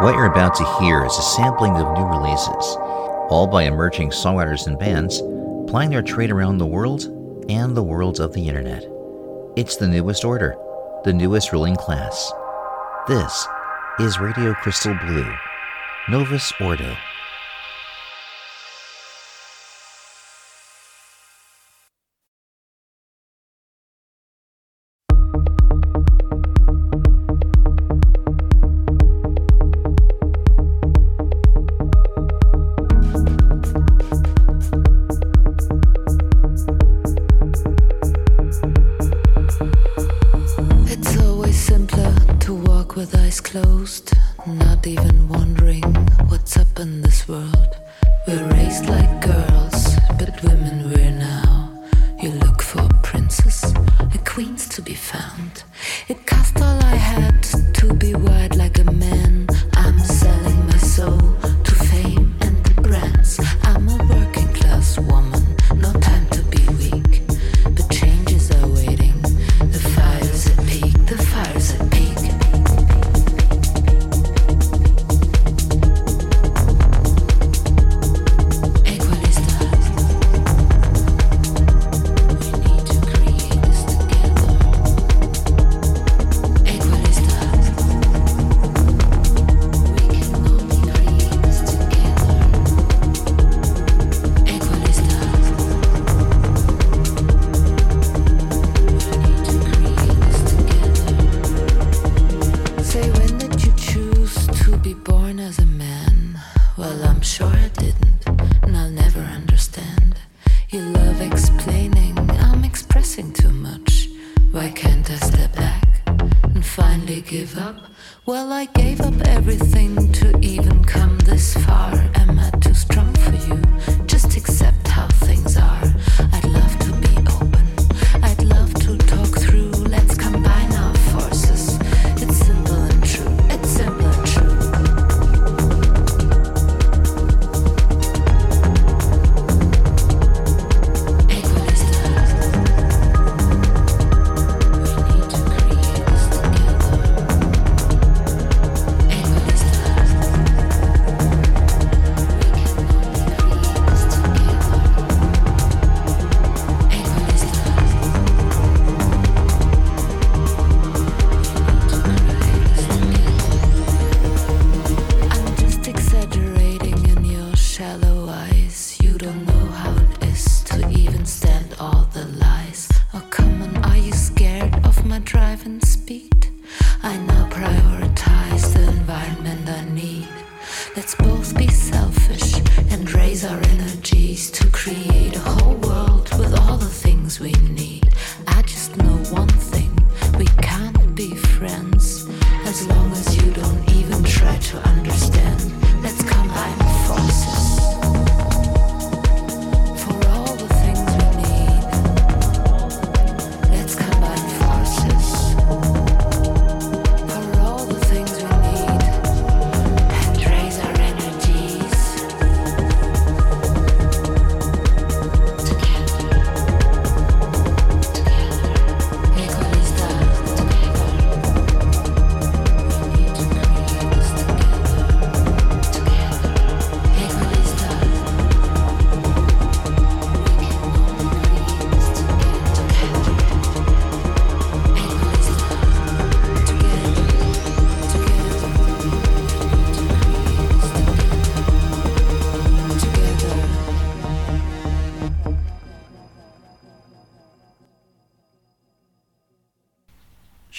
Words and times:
What 0.00 0.14
you're 0.14 0.24
about 0.24 0.54
to 0.54 0.78
hear 0.78 1.04
is 1.04 1.18
a 1.18 1.22
sampling 1.22 1.76
of 1.76 1.92
new 1.92 2.06
releases, 2.06 2.76
all 3.28 3.46
by 3.46 3.64
emerging 3.64 4.08
songwriters 4.08 4.66
and 4.66 4.78
bands 4.78 5.20
plying 5.70 5.90
their 5.90 6.00
trade 6.00 6.30
around 6.30 6.56
the 6.56 6.64
world 6.64 7.04
and 7.50 7.76
the 7.76 7.82
worlds 7.82 8.18
of 8.18 8.32
the 8.32 8.48
internet. 8.48 8.88
It's 9.56 9.76
the 9.76 9.86
newest 9.86 10.24
order, 10.24 10.56
the 11.04 11.12
newest 11.12 11.52
ruling 11.52 11.76
class. 11.76 12.32
This 13.08 13.46
is 13.98 14.18
Radio 14.18 14.54
Crystal 14.54 14.94
Blue, 15.04 15.30
Novus 16.08 16.50
Ordo. 16.62 16.96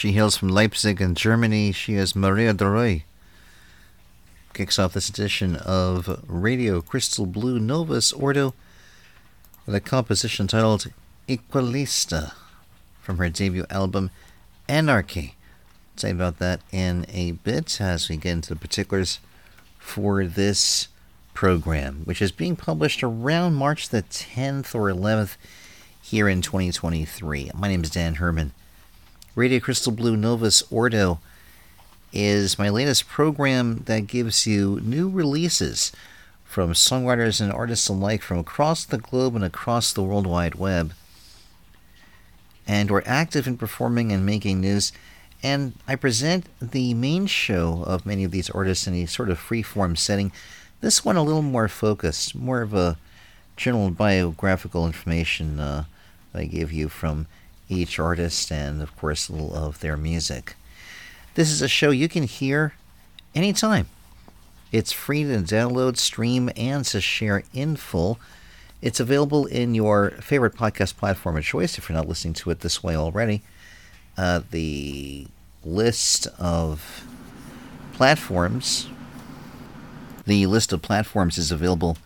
She 0.02 0.14
hails 0.14 0.36
from 0.36 0.50
Leipzig 0.50 1.00
in 1.00 1.14
Germany. 1.14 1.72
She 1.72 1.94
is 1.94 2.16
Maria 2.16 2.56
Doroi. 2.56 3.04
Kicks 4.52 4.80
off 4.80 4.94
this 4.94 5.10
edition 5.10 5.58
of 5.58 6.24
Radio 6.28 6.82
Crystal 6.82 7.28
Blue 7.28 7.60
Novus 7.60 8.12
Ordo 8.12 8.56
with 9.68 9.76
a 9.76 9.80
composition 9.80 10.48
titled 10.48 10.88
Equalista 11.28 12.34
from 13.00 13.20
her 13.20 13.30
debut 13.30 13.68
album 13.70 14.10
Anarchy. 14.68 15.36
Tell 15.96 16.10
about 16.10 16.40
that 16.40 16.62
in 16.72 17.06
a 17.14 17.34
bit 17.34 17.80
as 17.80 18.10
we 18.10 18.18
get 18.18 18.32
into 18.32 18.56
the 18.56 18.60
particulars 18.60 19.20
for 19.78 20.26
this 20.26 20.88
program, 21.36 22.02
which 22.06 22.24
is 22.24 22.32
being 22.32 22.56
published 22.56 23.04
around 23.04 23.54
March 23.54 23.90
the 23.90 24.02
10th 24.02 24.74
or 24.74 24.90
11th 24.92 25.38
here 26.02 26.28
in 26.28 26.42
2023. 26.42 27.52
My 27.54 27.68
name 27.68 27.84
is 27.84 27.92
Dan 27.92 28.16
Herman. 28.16 28.54
Radio 29.34 29.62
Crystal 29.62 29.94
Blue 29.94 30.18
Novus 30.18 30.62
Ordo 30.70 31.20
is 32.12 32.60
my 32.60 32.68
latest 32.68 33.08
program 33.08 33.84
that 33.86 34.08
gives 34.08 34.46
you 34.46 34.82
new 34.84 35.10
releases 35.10 35.94
from 36.44 36.74
songwriters 36.74 37.40
and 37.40 37.50
artists 37.50 37.88
alike 37.88 38.22
from 38.22 38.40
across 38.40 38.84
the 38.84 38.98
globe 38.98 39.34
and 39.36 39.46
across 39.46 39.94
the 39.94 40.04
World 40.04 40.28
Wide 40.28 40.56
Web. 40.56 40.92
And 42.68 42.92
we're 42.92 43.04
active 43.06 43.48
in 43.48 43.58
performing 43.58 44.12
and 44.12 44.26
making 44.26 44.60
news 44.60 44.92
and 45.42 45.76
I 45.88 45.96
present 45.96 46.48
the 46.62 46.94
main 46.94 47.26
show 47.26 47.84
of 47.88 48.06
many 48.06 48.26
of 48.26 48.32
these 48.32 48.50
artists 48.50 48.86
in 48.86 48.94
a 48.96 49.06
sort 49.06 49.30
of 49.30 49.40
free-form 49.40 49.96
setting. 49.96 50.34
This 50.82 51.06
one 51.06 51.16
a 51.16 51.24
little 51.24 51.42
more 51.42 51.70
focused, 51.70 52.36
more 52.36 52.62
of 52.62 52.74
a 52.74 52.98
general 53.56 53.92
biographical 53.92 54.86
information 54.86 55.60
uh, 55.60 55.86
I 56.34 56.44
give 56.46 56.74
you 56.74 56.90
from 56.90 57.28
each 57.72 58.00
artist 58.00 58.52
and, 58.52 58.82
of 58.82 58.96
course, 58.98 59.30
a 59.30 59.34
little 59.34 59.56
of 59.56 59.80
their 59.80 59.98
music. 59.98 60.56
This 61.36 61.50
is 61.50 61.62
a 61.62 61.68
show 61.68 61.92
you 61.92 62.10
can 62.10 62.24
hear 62.24 62.74
anytime. 63.34 63.88
It's 64.72 64.92
free 64.92 65.24
to 65.24 65.38
download, 65.40 65.98
stream, 65.98 66.50
and 66.56 66.86
to 66.86 67.02
share 67.02 67.44
in 67.54 67.76
full. 67.76 68.20
It's 68.82 69.00
available 69.00 69.46
in 69.46 69.76
your 69.76 70.12
favorite 70.22 70.56
podcast 70.56 70.98
platform 70.98 71.38
of 71.38 71.44
choice 71.44 71.78
if 71.78 71.88
you're 71.88 71.98
not 71.98 72.08
listening 72.08 72.34
to 72.36 72.52
it 72.52 72.62
this 72.62 72.82
way 72.82 72.96
already. 72.96 73.42
Uh, 74.18 74.42
the 74.50 75.28
list 75.64 76.28
of 76.40 77.06
platforms, 77.94 78.90
the 80.26 80.48
list 80.48 80.74
of 80.74 80.82
platforms 80.82 81.38
is 81.38 81.52
available 81.52 81.98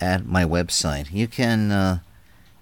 at 0.00 0.26
my 0.26 0.44
website. 0.44 1.12
You 1.12 1.26
can 1.26 1.72
uh, 1.72 1.98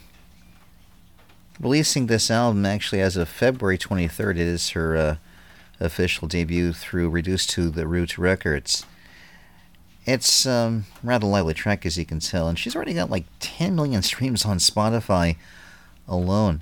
releasing 1.60 2.06
this 2.06 2.30
album 2.30 2.66
actually 2.68 3.02
as 3.02 3.18
of 3.18 3.28
February 3.30 3.80
23rd. 3.80 4.32
It 4.32 4.38
is 4.38 4.70
her 4.70 4.96
uh, 4.96 5.16
official 5.80 6.28
debut 6.28 6.72
through 6.74 7.10
Reduced 7.10 7.50
to 7.52 7.72
the 7.72 7.88
Root 7.88 8.18
Records. 8.18 8.86
It's 10.06 10.46
um, 10.46 10.86
rather 11.04 11.28
lively 11.28 11.54
track 11.54 11.86
as 11.86 11.98
you 11.98 12.06
can 12.06 12.20
tell, 12.20 12.48
and 12.48 12.58
she's 12.58 12.76
already 12.76 12.94
got 12.94 13.10
like 13.10 13.26
10 13.40 13.76
million 13.76 14.02
streams 14.04 14.46
on 14.46 14.58
Spotify 14.58 15.36
alone. 16.08 16.62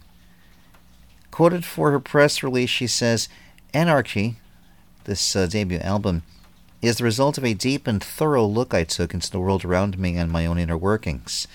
Quoted 1.31 1.65
for 1.65 1.91
her 1.91 1.99
press 1.99 2.41
release, 2.43 2.69
she 2.69 2.87
says, 2.87 3.27
Anarchy, 3.73 4.37
this 5.03 5.35
uh, 5.35 5.47
debut 5.47 5.79
album, 5.79 6.23
is 6.81 6.97
the 6.97 7.03
result 7.03 7.37
of 7.37 7.43
a 7.43 7.53
deep 7.53 7.87
and 7.87 8.03
thorough 8.03 8.45
look 8.45 8.73
I 8.73 8.83
took 8.83 9.13
into 9.13 9.29
the 9.31 9.39
world 9.39 9.65
around 9.65 9.97
me 9.97 10.15
and 10.15 10.31
my 10.31 10.45
own 10.45 10.57
inner 10.57 10.77
workings. 10.77 11.47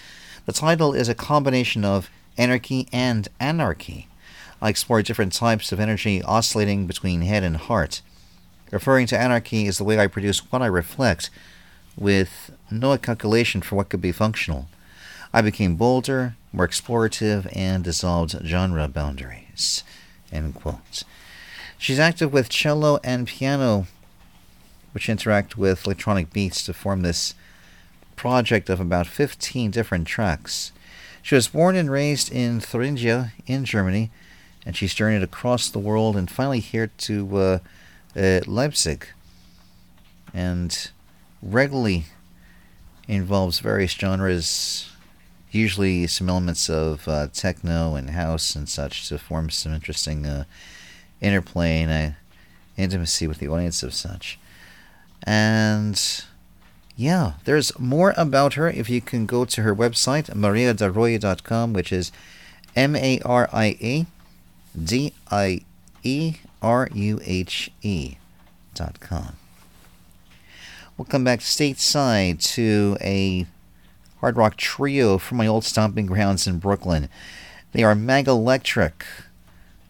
The 0.47 0.53
title 0.53 0.93
is 0.93 1.09
a 1.09 1.15
combination 1.15 1.85
of 1.85 2.11
anarchy 2.37 2.89
and 2.93 3.29
anarchy. 3.39 4.09
I 4.61 4.69
explore 4.69 5.03
different 5.03 5.33
types 5.33 5.73
of 5.73 5.81
energy 5.81 6.23
oscillating 6.23 6.87
between 6.87 7.23
head 7.23 7.43
and 7.43 7.57
heart. 7.57 8.03
Referring 8.71 9.07
to 9.09 9.19
anarchy 9.19 9.67
is 9.67 9.79
the 9.79 9.85
way 9.85 9.99
I 9.99 10.07
produce 10.07 10.41
what 10.51 10.63
I 10.63 10.67
reflect, 10.67 11.31
with 11.97 12.51
no 12.71 12.97
calculation 12.99 13.63
for 13.63 13.77
what 13.77 13.89
could 13.89 14.01
be 14.01 14.13
functional. 14.13 14.69
I 15.33 15.43
became 15.43 15.77
bolder, 15.77 16.35
more 16.53 16.67
explorative, 16.67 17.51
and 17.55 17.85
dissolved 17.85 18.37
genre 18.45 18.89
boundaries. 18.89 19.85
End 20.33 20.55
quote. 20.55 21.05
She's 21.79 21.99
active 21.99 22.33
with 22.33 22.49
cello 22.49 22.99
and 23.05 23.27
piano, 23.27 23.87
which 24.93 25.09
interact 25.09 25.57
with 25.57 25.87
electronic 25.87 26.33
beats 26.33 26.65
to 26.65 26.75
form 26.75 27.03
this 27.03 27.35
project 28.17 28.69
of 28.69 28.81
about 28.81 29.07
15 29.07 29.71
different 29.71 30.07
tracks. 30.07 30.73
She 31.23 31.35
was 31.35 31.49
born 31.49 31.77
and 31.77 31.91
raised 31.91 32.33
in 32.33 32.61
Thuringia 32.61 33.33
in 33.47 33.65
Germany, 33.65 34.11
and 34.67 34.77
she's 34.77 34.95
journeyed 34.95 35.23
across 35.23 35.69
the 35.69 35.79
world 35.79 36.17
and 36.17 36.31
finally 36.31 36.61
here 36.61 36.91
to 36.99 37.37
uh, 37.37 37.59
uh, 38.17 38.41
Leipzig, 38.47 39.07
and 40.35 40.91
regularly 41.43 42.05
involves 43.09 43.61
various 43.61 43.93
genres, 43.93 44.91
usually 45.51 46.07
some 46.07 46.29
elements 46.29 46.69
of 46.71 47.07
uh, 47.09 47.29
techno 47.33 47.95
and 47.95 48.11
house 48.11 48.55
and 48.55 48.69
such 48.69 49.09
to 49.09 49.19
form 49.19 49.51
some 49.51 49.73
interesting 49.73 50.27
uh, 50.27 50.45
interplay 51.21 51.83
and 51.83 52.13
uh, 52.13 52.17
intimacy 52.77 53.27
with 53.27 53.39
the 53.39 53.49
audience 53.49 53.83
of 53.83 53.95
such. 53.95 54.39
And 55.25 56.01
yeah, 56.97 57.33
there's 57.45 57.79
more 57.79 58.15
about 58.17 58.55
her 58.55 58.69
if 58.69 58.89
you 58.89 59.01
can 59.01 59.27
go 59.27 59.45
to 59.45 59.63
her 59.63 59.75
website, 59.75 60.27
mariadaroye.com, 60.35 61.73
which 61.73 61.93
is 61.93 62.13
M 62.77 62.95
A 62.95 63.21
R 63.25 63.49
I 63.53 63.77
A 63.81 64.07
D 64.79 65.13
I 65.31 65.63
E 66.03 66.37
R 66.63 66.89
U 66.93 67.21
H 67.25 67.71
E 67.83 68.17
dot 68.75 69.01
com. 69.01 69.37
We'll 70.97 71.07
come 71.07 71.25
back 71.25 71.41
stateside 71.41 72.43
to 72.55 72.97
a 73.01 73.47
hard 74.21 74.37
rock 74.37 74.57
trio 74.57 75.19
from 75.19 75.39
my 75.39 75.47
old 75.47 75.65
stomping 75.65 76.07
grounds 76.07 76.47
in 76.47 76.59
Brooklyn. 76.59 77.09
They 77.73 77.83
are 77.83 77.95
Mag 77.95 78.27
Electric 78.29 79.05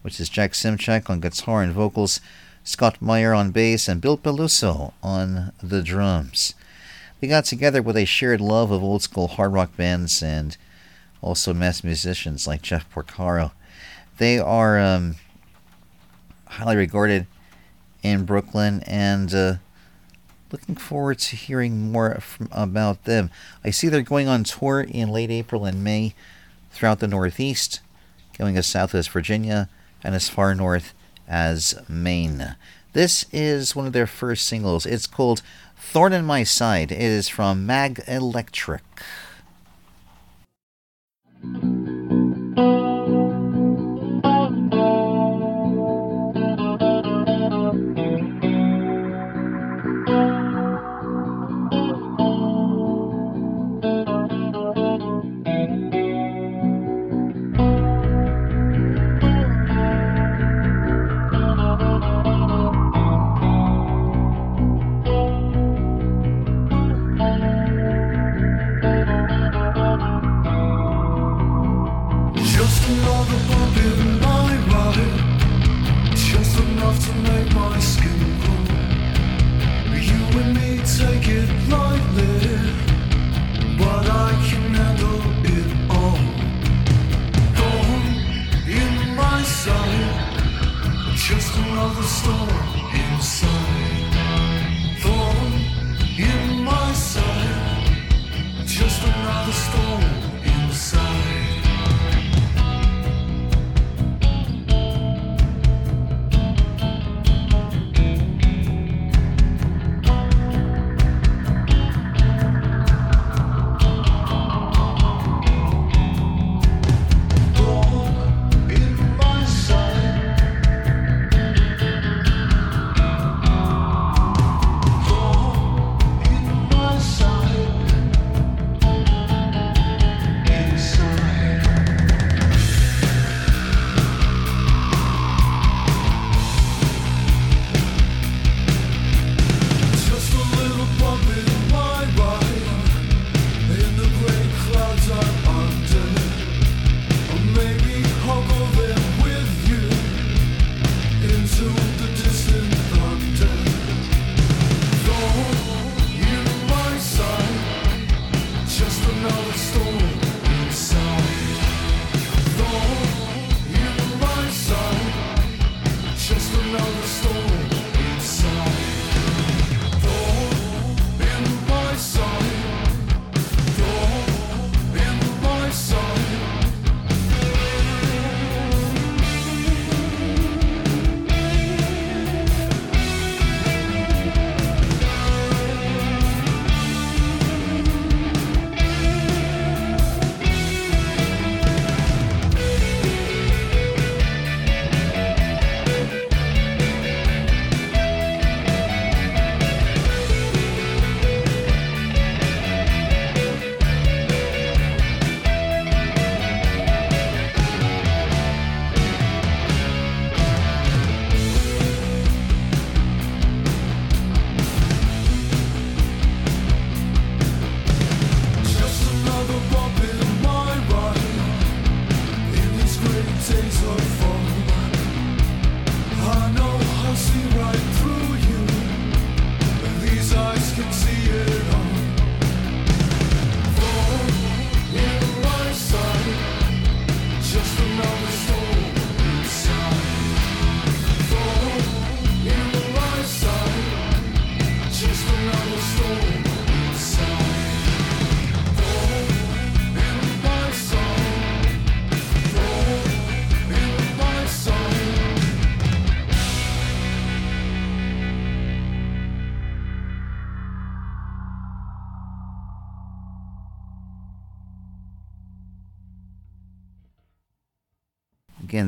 which 0.03 0.21
is 0.21 0.29
Jack 0.29 0.53
Simchak 0.53 1.11
on 1.11 1.21
guitar 1.21 1.63
and 1.63 1.73
vocals, 1.73 2.21
Scott 2.65 3.01
Meyer 3.01 3.35
on 3.35 3.51
bass, 3.51 3.89
and 3.89 4.01
Bill 4.01 4.17
Peluso 4.17 4.93
on 5.03 5.53
the 5.63 5.83
drums. 5.83 6.55
They 7.21 7.29
got 7.29 7.45
together 7.45 7.83
with 7.83 7.97
a 7.97 8.07
shared 8.07 8.41
love 8.41 8.71
of 8.71 8.83
old 8.83 9.03
school 9.03 9.29
hard 9.29 9.53
rock 9.53 9.77
bands 9.77 10.23
and 10.23 10.57
also 11.21 11.53
mass 11.53 11.85
musicians 11.85 12.47
like 12.47 12.63
Jeff 12.63 12.91
Porcaro. 12.93 13.53
They 14.17 14.39
are 14.39 14.79
um, 14.79 15.17
highly 16.47 16.77
regarded 16.77 17.27
in 18.03 18.25
Brooklyn 18.25 18.83
and 18.87 19.35
uh, 19.35 19.55
looking 20.53 20.75
forward 20.75 21.19
to 21.19 21.37
hearing 21.37 21.93
more 21.93 22.15
from, 22.21 22.49
about 22.53 23.05
them. 23.05 23.31
I 23.65 23.71
see 23.71 23.89
they're 23.89 24.03
going 24.03 24.29
on 24.29 24.45
tour 24.45 24.81
in 24.81 25.11
late 25.11 25.31
April 25.31 25.65
and 25.65 25.85
May 25.85 26.15
throughout 26.73 27.01
the 27.01 27.09
Northeast, 27.09 27.81
going 28.39 28.57
as 28.57 28.67
south 28.67 28.95
as 28.95 29.09
Virginia, 29.09 29.69
and 30.03 30.15
as 30.15 30.29
far 30.29 30.55
north 30.55 30.95
as 31.29 31.75
Maine. 31.89 32.57
This 32.93 33.27
is 33.33 33.77
one 33.77 33.87
of 33.87 33.93
their 33.93 34.07
first 34.07 34.47
singles. 34.47 34.87
It's 34.87 35.07
called 35.07 35.43
Thorn 35.77 36.13
in 36.13 36.25
My 36.25 36.43
Side. 36.43 36.91
It 36.91 37.01
is 37.01 37.29
from 37.29 37.67
Mag 37.67 38.03
Electric. 38.09 38.83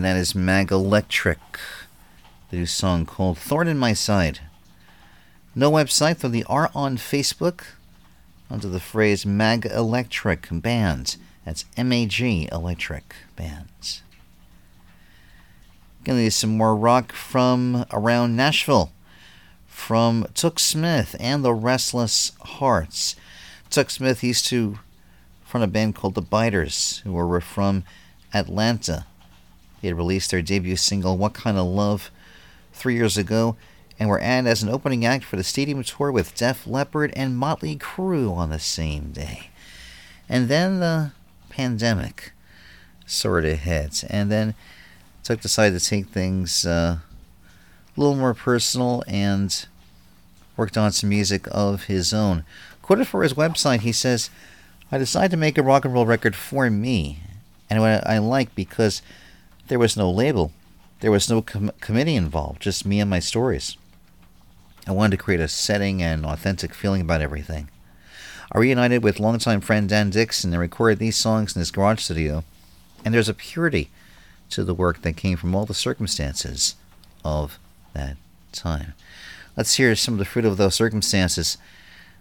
Again, 0.03 0.17
that 0.17 0.21
is 0.21 0.35
Mag 0.35 0.73
Electric. 0.73 1.39
The 2.51 2.57
new 2.57 2.67
song 2.67 3.07
called 3.07 3.39
Thorn 3.39 3.69
in 3.69 3.79
My 3.79 3.93
Side. 3.93 4.41
No 5.55 5.71
website, 5.71 6.19
though 6.19 6.29
they 6.29 6.43
are 6.49 6.73
on 6.75 6.97
Facebook 6.97 7.63
under 8.51 8.67
the 8.67 8.81
phrase 8.81 9.25
Mag 9.25 9.65
Electric 9.65 10.49
Bands. 10.51 11.19
That's 11.45 11.67
M 11.77 11.93
A 11.93 12.07
G 12.07 12.49
Electric 12.51 13.15
Bands. 13.37 14.03
Gonna 16.03 16.19
need 16.19 16.33
some 16.33 16.57
more 16.57 16.75
rock 16.75 17.13
from 17.13 17.87
around 17.93 18.35
Nashville. 18.35 18.91
From 19.69 20.27
Tuk 20.35 20.59
Smith 20.59 21.15
and 21.21 21.45
the 21.45 21.55
Restless 21.55 22.33
Hearts. 22.41 23.15
Tuk 23.71 23.89
Smith 23.89 24.25
used 24.25 24.47
to 24.47 24.81
front 25.45 25.63
a 25.63 25.69
band 25.69 25.95
called 25.95 26.17
The 26.17 26.23
Biters, 26.23 27.03
who 27.05 27.13
were 27.13 27.41
from 27.41 27.85
Atlanta. 28.35 29.07
They 29.83 29.89
had 29.89 29.97
released 29.97 30.31
their 30.31 30.41
debut 30.43 30.77
single, 30.77 31.19
What 31.19 31.35
Kind 31.35 31.59
of 31.59 31.67
Love, 31.67 32.11
three 32.73 32.95
years 32.95 33.19
ago, 33.19 33.57
and 33.99 34.09
were 34.09 34.21
added 34.21 34.49
as 34.49 34.63
an 34.63 34.69
opening 34.69 35.05
act 35.05 35.25
for 35.25 35.37
the 35.37 35.45
stadium 35.45 35.83
tour 35.83 36.11
with 36.11 36.35
Def 36.35 36.67
Leppard 36.67 37.13
and 37.15 37.37
Motley 37.37 37.77
Crue 37.77 38.35
on 38.35 38.51
the 38.51 38.59
same 38.59 39.11
day. 39.11 39.51
And 40.29 40.49
then 40.49 40.81
the 40.81 41.13
pandemic 41.51 42.33
sort 43.07 43.45
of 43.45 43.59
hit, 43.59 44.05
and 44.09 44.31
then 44.31 44.55
Tuk 45.25 45.41
decided 45.41 45.79
to 45.79 45.85
take 45.85 46.07
things 46.07 46.65
uh, 46.65 46.99
a 47.97 48.01
little 48.01 48.17
more 48.17 48.35
personal 48.35 49.03
and 49.07 49.67
worked 50.57 50.79
on 50.79 50.93
some 50.93 51.11
music 51.11 51.47
of 51.51 51.85
his 51.85 52.15
own. 52.15 52.45
Quoted 52.81 53.09
for 53.09 53.23
his 53.23 53.35
website, 53.35 53.81
he 53.81 53.93
says, 53.93 54.31
I 54.91 54.99
decided 54.99 55.33
to 55.33 55.37
make 55.37 55.59
a 55.59 55.63
rock 55.63 55.85
and 55.85 55.93
roll 55.93 56.07
record 56.07 56.37
for 56.37 56.71
me, 56.71 57.21
and 57.69 57.81
what 57.81 58.07
I 58.07 58.19
like 58.19 58.55
because 58.55 59.03
there 59.69 59.79
was 59.79 59.97
no 59.97 60.11
label, 60.11 60.53
there 61.01 61.11
was 61.11 61.31
no 61.31 61.43
com- 61.43 61.73
committee 61.81 62.17
involved, 62.17 62.63
just 62.63 62.87
me 62.87 63.01
and 63.01 63.11
my 63.11 63.19
stories. 63.19 63.77
I 64.87 64.93
wanted 64.93 65.17
to 65.17 65.23
create 65.23 65.41
a 65.41 65.49
setting 65.49 66.03
and 66.03 66.27
authentic 66.27 66.75
feeling 66.75 67.03
about 67.03 67.21
everything. 67.21 67.69
I 68.51 68.59
reunited 68.59 69.03
with 69.03 69.21
longtime 69.21 69.61
friend 69.61 69.89
Dan 69.89 70.11
Dixon 70.11 70.53
and 70.53 70.61
recorded 70.61 70.99
these 70.99 71.17
songs 71.17 71.55
in 71.55 71.61
his 71.61 71.71
garage 71.71 72.01
studio, 72.01 72.45
and 73.05 73.15
there's 73.15 73.29
a 73.29 73.35
purity 73.35 73.91
to 74.51 74.65
the 74.65 74.75
work 74.75 75.03
that 75.03 75.17
came 75.17 75.37
from 75.37 75.55
all 75.55 75.65
the 75.65 75.75
circumstances 75.75 76.75
of 77.25 77.59
that 77.95 78.17
time. 78.53 78.95
Let's 79.57 79.77
hear 79.77 79.95
some 79.97 80.15
of 80.15 80.19
the 80.19 80.25
fruit 80.25 80.45
of 80.45 80.57
those 80.57 80.75
circumstances 80.75 81.57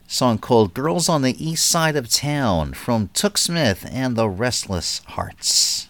song 0.08 0.38
called 0.38 0.74
Girls 0.74 1.08
on 1.08 1.22
the 1.22 1.44
East 1.44 1.66
Side 1.66 1.96
of 1.96 2.10
Town 2.10 2.74
from 2.74 3.10
Tuk 3.14 3.38
Smith 3.38 3.88
and 3.90 4.16
the 4.16 4.28
Restless 4.28 5.00
Hearts. 5.08 5.88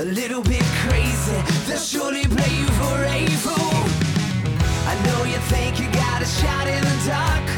A 0.00 0.04
little 0.04 0.42
bit 0.42 0.62
crazy. 0.82 1.36
They'll 1.66 1.76
surely 1.76 2.24
play 2.24 2.50
you 2.56 2.66
for 2.80 3.04
a 3.04 3.26
fool. 3.44 3.84
I 4.88 4.94
know 5.04 5.24
you 5.24 5.36
think 5.52 5.78
you 5.78 5.90
got 5.92 6.22
a 6.22 6.24
shot 6.24 6.66
in 6.66 6.80
the 6.82 7.04
dark. 7.06 7.49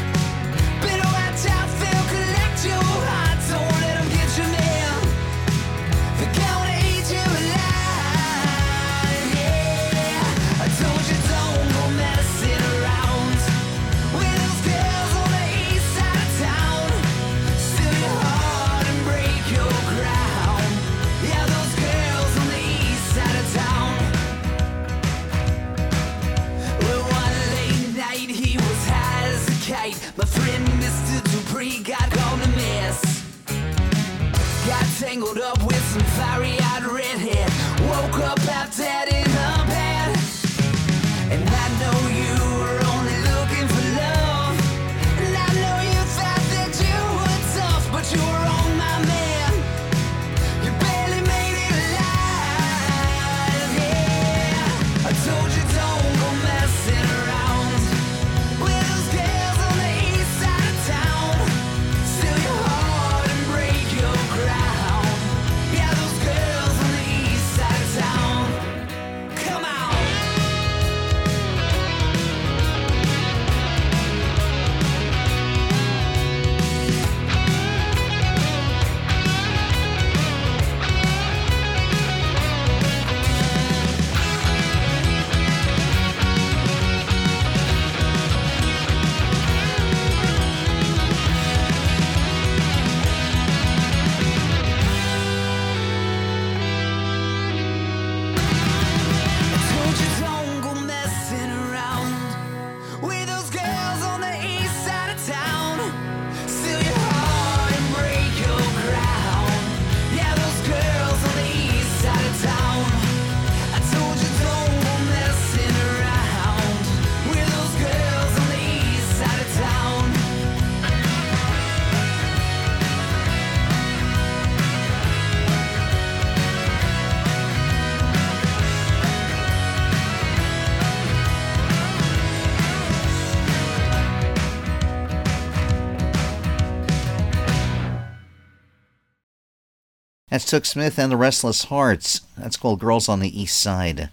That's 140.33 140.45
Tuk 140.45 140.65
Smith 140.65 140.97
and 140.97 141.11
the 141.11 141.15
Restless 141.15 141.65
Hearts. 141.65 142.21
That's 142.35 142.57
called 142.57 142.79
Girls 142.79 143.07
on 143.07 143.19
the 143.19 143.39
East 143.39 143.61
Side 143.61 144.09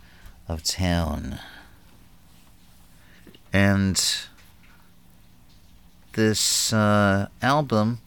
of 0.49 0.63
Town. 0.63 1.39
And 3.55 3.97
this 6.13 6.75
uh, 6.75 7.29
album, 7.41 8.01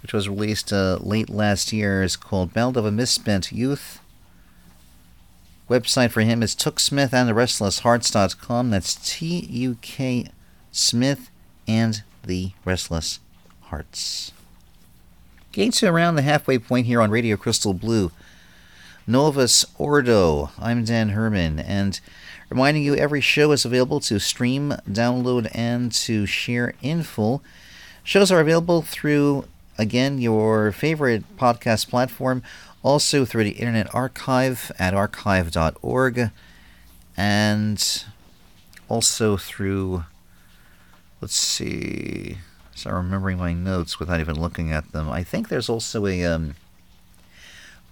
which 0.00 0.14
was 0.14 0.30
released 0.30 0.72
uh, 0.72 0.96
late 1.02 1.28
last 1.28 1.70
year, 1.70 2.02
is 2.02 2.16
called 2.16 2.54
Ballad 2.54 2.78
of 2.78 2.86
a 2.86 2.90
Misspent 2.90 3.52
Youth. 3.52 4.00
Website 5.68 6.10
for 6.10 6.22
him 6.22 6.42
is 6.42 6.56
Smith 6.78 7.12
and 7.12 7.28
the 7.28 7.34
Restless 7.34 7.80
Hearts.com. 7.80 8.70
That's 8.70 8.94
T 8.94 9.40
U 9.44 9.76
K 9.82 10.28
Smith 10.72 11.28
and 11.66 12.02
the 12.24 12.52
Restless 12.64 13.20
Hearts. 13.64 14.32
Getting 15.50 15.72
to 15.72 15.86
around 15.88 16.16
the 16.16 16.22
halfway 16.22 16.58
point 16.58 16.86
here 16.86 17.00
on 17.00 17.10
Radio 17.10 17.36
Crystal 17.38 17.72
Blue. 17.72 18.12
Novus 19.06 19.64
Ordo. 19.78 20.50
I'm 20.58 20.84
Dan 20.84 21.08
Herman, 21.10 21.58
and 21.58 21.98
reminding 22.50 22.82
you 22.82 22.94
every 22.94 23.22
show 23.22 23.52
is 23.52 23.64
available 23.64 23.98
to 24.00 24.18
stream, 24.18 24.74
download, 24.86 25.50
and 25.54 25.90
to 25.92 26.26
share 26.26 26.74
in 26.82 27.02
full. 27.02 27.42
Shows 28.04 28.30
are 28.30 28.40
available 28.40 28.82
through, 28.82 29.46
again, 29.78 30.18
your 30.18 30.70
favorite 30.70 31.24
podcast 31.38 31.88
platform, 31.88 32.42
also 32.82 33.24
through 33.24 33.44
the 33.44 33.52
Internet 33.52 33.94
Archive 33.94 34.70
at 34.78 34.92
archive.org, 34.92 36.30
and 37.16 38.04
also 38.90 39.38
through, 39.38 40.04
let's 41.22 41.34
see, 41.34 42.36
so 42.78 42.90
remembering 42.90 43.38
my 43.38 43.52
notes 43.52 43.98
without 43.98 44.20
even 44.20 44.40
looking 44.40 44.72
at 44.72 44.92
them. 44.92 45.10
I 45.10 45.24
think 45.24 45.48
there's 45.48 45.68
also 45.68 46.06
a 46.06 46.24
um, 46.24 46.54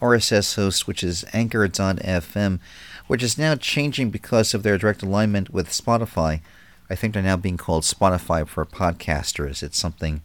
RSS 0.00 0.54
host, 0.56 0.86
which 0.86 1.02
is 1.02 1.24
Anchor.fm, 1.32 2.60
which 3.06 3.22
is 3.22 3.38
now 3.38 3.54
changing 3.56 4.10
because 4.10 4.54
of 4.54 4.62
their 4.62 4.78
direct 4.78 5.02
alignment 5.02 5.52
with 5.52 5.68
Spotify. 5.68 6.40
I 6.88 6.94
think 6.94 7.14
they're 7.14 7.22
now 7.22 7.36
being 7.36 7.56
called 7.56 7.82
Spotify 7.82 8.46
for 8.46 8.64
podcasters. 8.64 9.62
It's 9.62 9.78
something 9.78 10.22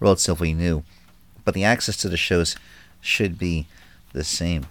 relatively 0.00 0.54
new. 0.54 0.82
But 1.44 1.54
the 1.54 1.64
access 1.64 1.96
to 1.98 2.08
the 2.08 2.16
shows 2.16 2.56
should 3.00 3.38
be 3.38 3.66
the 4.12 4.24
same. 4.24 4.66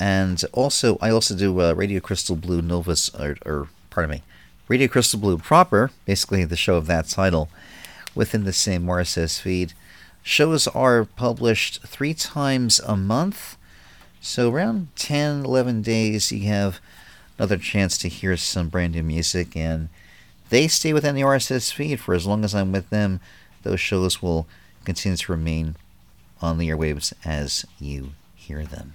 And 0.00 0.42
also, 0.52 0.98
I 1.00 1.10
also 1.10 1.36
do 1.36 1.60
uh, 1.60 1.72
Radio 1.74 2.00
Crystal 2.00 2.34
Blue 2.34 2.62
Novus, 2.62 3.14
or, 3.14 3.36
or 3.46 3.68
pardon 3.90 4.10
me, 4.10 4.22
Radio 4.66 4.88
Crystal 4.88 5.20
Blue 5.20 5.38
proper, 5.38 5.90
basically 6.04 6.44
the 6.44 6.56
show 6.56 6.76
of 6.76 6.86
that 6.86 7.06
title 7.06 7.48
within 8.14 8.44
the 8.44 8.52
same 8.52 8.84
RSS 8.84 9.40
feed. 9.40 9.72
Shows 10.22 10.66
are 10.68 11.04
published 11.04 11.82
three 11.82 12.14
times 12.14 12.80
a 12.80 12.96
month, 12.96 13.56
so 14.20 14.50
around 14.50 14.88
10, 14.96 15.44
11 15.44 15.82
days, 15.82 16.32
you 16.32 16.48
have 16.48 16.80
another 17.38 17.58
chance 17.58 17.98
to 17.98 18.08
hear 18.08 18.36
some 18.36 18.68
brand 18.68 18.94
new 18.94 19.02
music, 19.02 19.56
and 19.56 19.88
they 20.48 20.68
stay 20.68 20.92
within 20.92 21.14
the 21.14 21.22
RSS 21.22 21.72
feed 21.72 22.00
for 22.00 22.14
as 22.14 22.26
long 22.26 22.44
as 22.44 22.54
I'm 22.54 22.72
with 22.72 22.88
them. 22.90 23.20
Those 23.64 23.80
shows 23.80 24.22
will 24.22 24.46
continue 24.84 25.16
to 25.16 25.32
remain 25.32 25.76
on 26.40 26.58
the 26.58 26.68
airwaves 26.68 27.12
as 27.24 27.64
you 27.78 28.12
hear 28.34 28.64
them. 28.64 28.94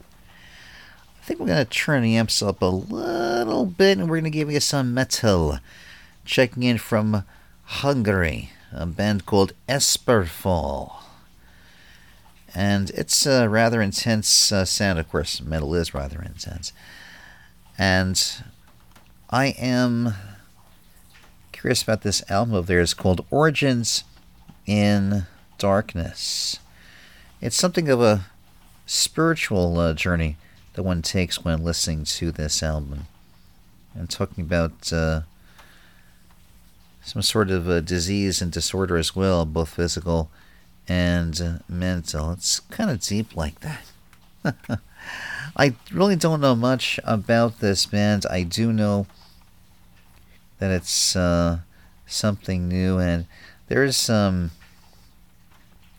I 0.00 1.26
think 1.26 1.40
we're 1.40 1.46
going 1.46 1.64
to 1.64 1.70
turn 1.70 2.02
the 2.02 2.16
amps 2.16 2.42
up 2.42 2.60
a 2.62 2.66
little 2.66 3.64
bit 3.64 3.98
and 3.98 4.10
we're 4.10 4.16
going 4.16 4.24
to 4.24 4.30
give 4.30 4.50
you 4.50 4.60
some 4.60 4.92
metal. 4.92 5.58
Checking 6.24 6.62
in 6.62 6.78
from 6.78 7.24
Hungary, 7.64 8.50
a 8.72 8.86
band 8.86 9.26
called 9.26 9.52
Esperfall. 9.68 10.96
And 12.54 12.90
it's 12.90 13.26
a 13.26 13.48
rather 13.48 13.82
intense 13.82 14.52
uh, 14.52 14.64
sound, 14.64 14.98
of 14.98 15.08
course, 15.08 15.40
metal 15.40 15.74
is 15.74 15.92
rather 15.92 16.22
intense. 16.22 16.72
And 17.76 18.44
I 19.30 19.46
am 19.58 20.14
curious 21.50 21.82
about 21.82 22.02
this 22.02 22.22
album 22.30 22.54
of 22.54 22.66
theirs 22.66 22.94
called 22.94 23.26
Origins 23.30 24.04
in 24.66 25.26
Darkness. 25.58 26.60
It's 27.40 27.56
something 27.56 27.88
of 27.88 28.00
a 28.00 28.26
spiritual 28.86 29.78
uh, 29.78 29.94
journey 29.94 30.36
that 30.74 30.82
one 30.82 31.02
takes 31.02 31.44
when 31.44 31.64
listening 31.64 32.04
to 32.04 32.30
this 32.30 32.62
album. 32.62 33.06
I'm 33.98 34.06
talking 34.06 34.44
about 34.44 34.92
uh, 34.92 35.22
some 37.04 37.22
sort 37.22 37.50
of 37.50 37.68
a 37.68 37.80
disease 37.80 38.40
and 38.40 38.50
disorder 38.50 38.96
as 38.96 39.14
well, 39.14 39.44
both 39.44 39.70
physical 39.70 40.30
and 40.88 41.62
mental. 41.68 42.32
It's 42.32 42.60
kind 42.60 42.90
of 42.90 43.00
deep 43.00 43.36
like 43.36 43.60
that. 43.60 43.84
I 45.56 45.74
really 45.92 46.16
don't 46.16 46.40
know 46.40 46.54
much 46.54 46.98
about 47.04 47.60
this 47.60 47.86
band. 47.86 48.26
I 48.30 48.42
do 48.42 48.72
know 48.72 49.06
that 50.58 50.70
it's 50.70 51.14
uh, 51.14 51.58
something 52.06 52.68
new 52.68 52.98
and 52.98 53.26
there 53.68 53.84
is 53.84 54.08
um, 54.08 54.50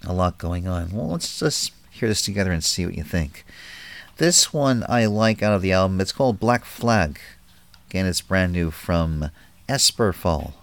a 0.04 0.14
lot 0.14 0.38
going 0.38 0.68
on. 0.68 0.92
Well, 0.92 1.10
let's 1.10 1.40
just 1.40 1.72
hear 1.92 2.10
this 2.10 2.24
together 2.24 2.52
and 2.52 2.64
see 2.64 2.86
what 2.86 2.96
you 2.96 3.04
think. 3.04 3.46
This 4.18 4.52
one 4.54 4.86
I 4.90 5.06
like 5.06 5.44
out 5.44 5.54
of 5.54 5.62
the 5.62 5.72
album. 5.72 6.02
It's 6.02 6.12
called 6.12 6.40
Black 6.40 6.66
Flag. 6.66 7.20
Again, 7.90 8.06
it's 8.06 8.22
brand 8.22 8.54
new 8.54 8.72
from 8.72 9.30
Esperfall. 9.70 10.54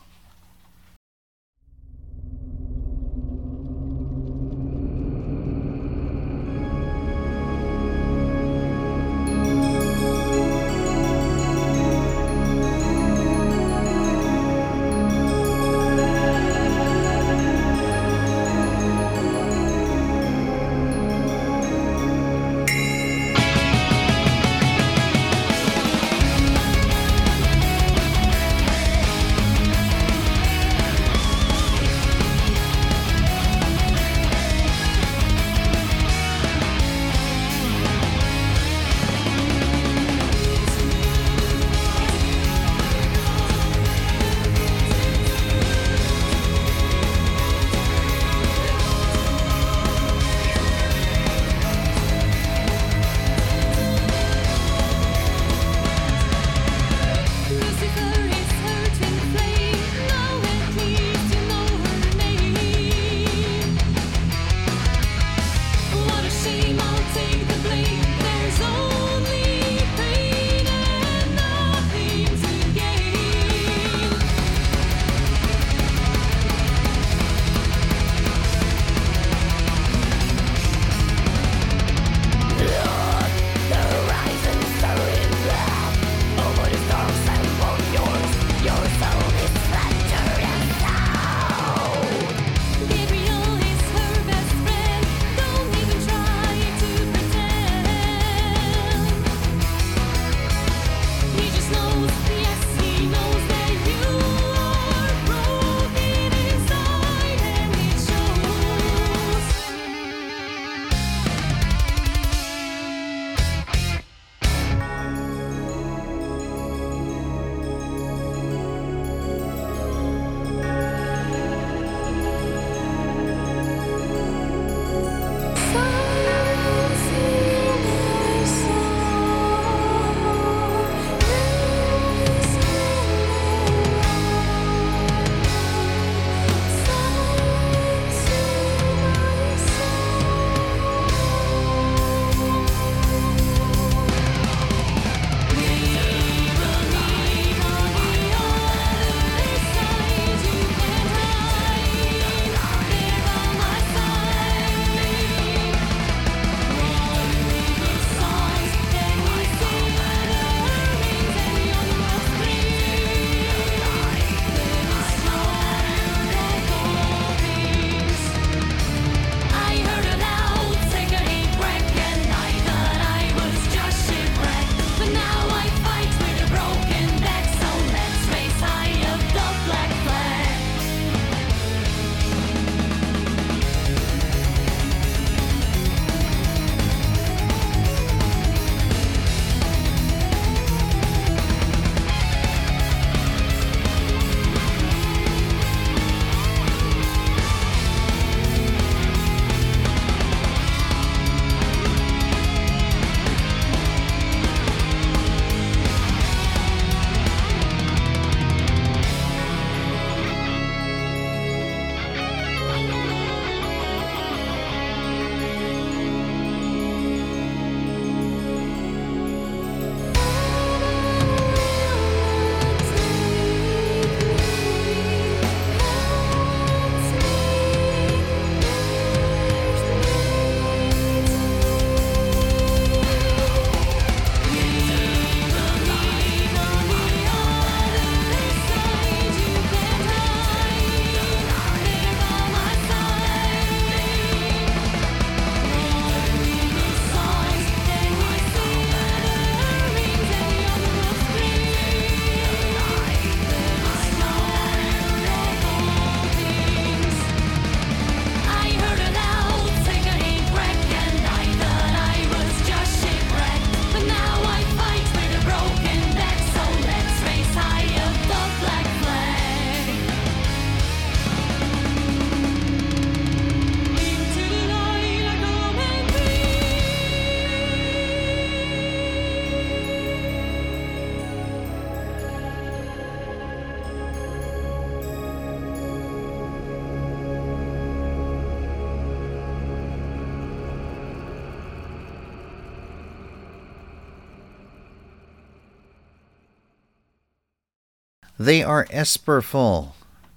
They 298.42 298.64
are 298.64 298.86
Esperfall. 298.86 299.92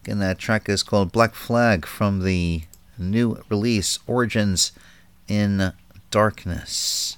And 0.07 0.21
that 0.21 0.37
track 0.37 0.69
is 0.69 0.83
called 0.83 1.11
Black 1.11 1.33
Flag 1.33 1.87
from 1.87 2.23
the 2.23 2.61
new 2.99 3.41
release 3.49 3.97
Origins 4.05 4.73
in 5.27 5.73
Darkness. 6.11 7.17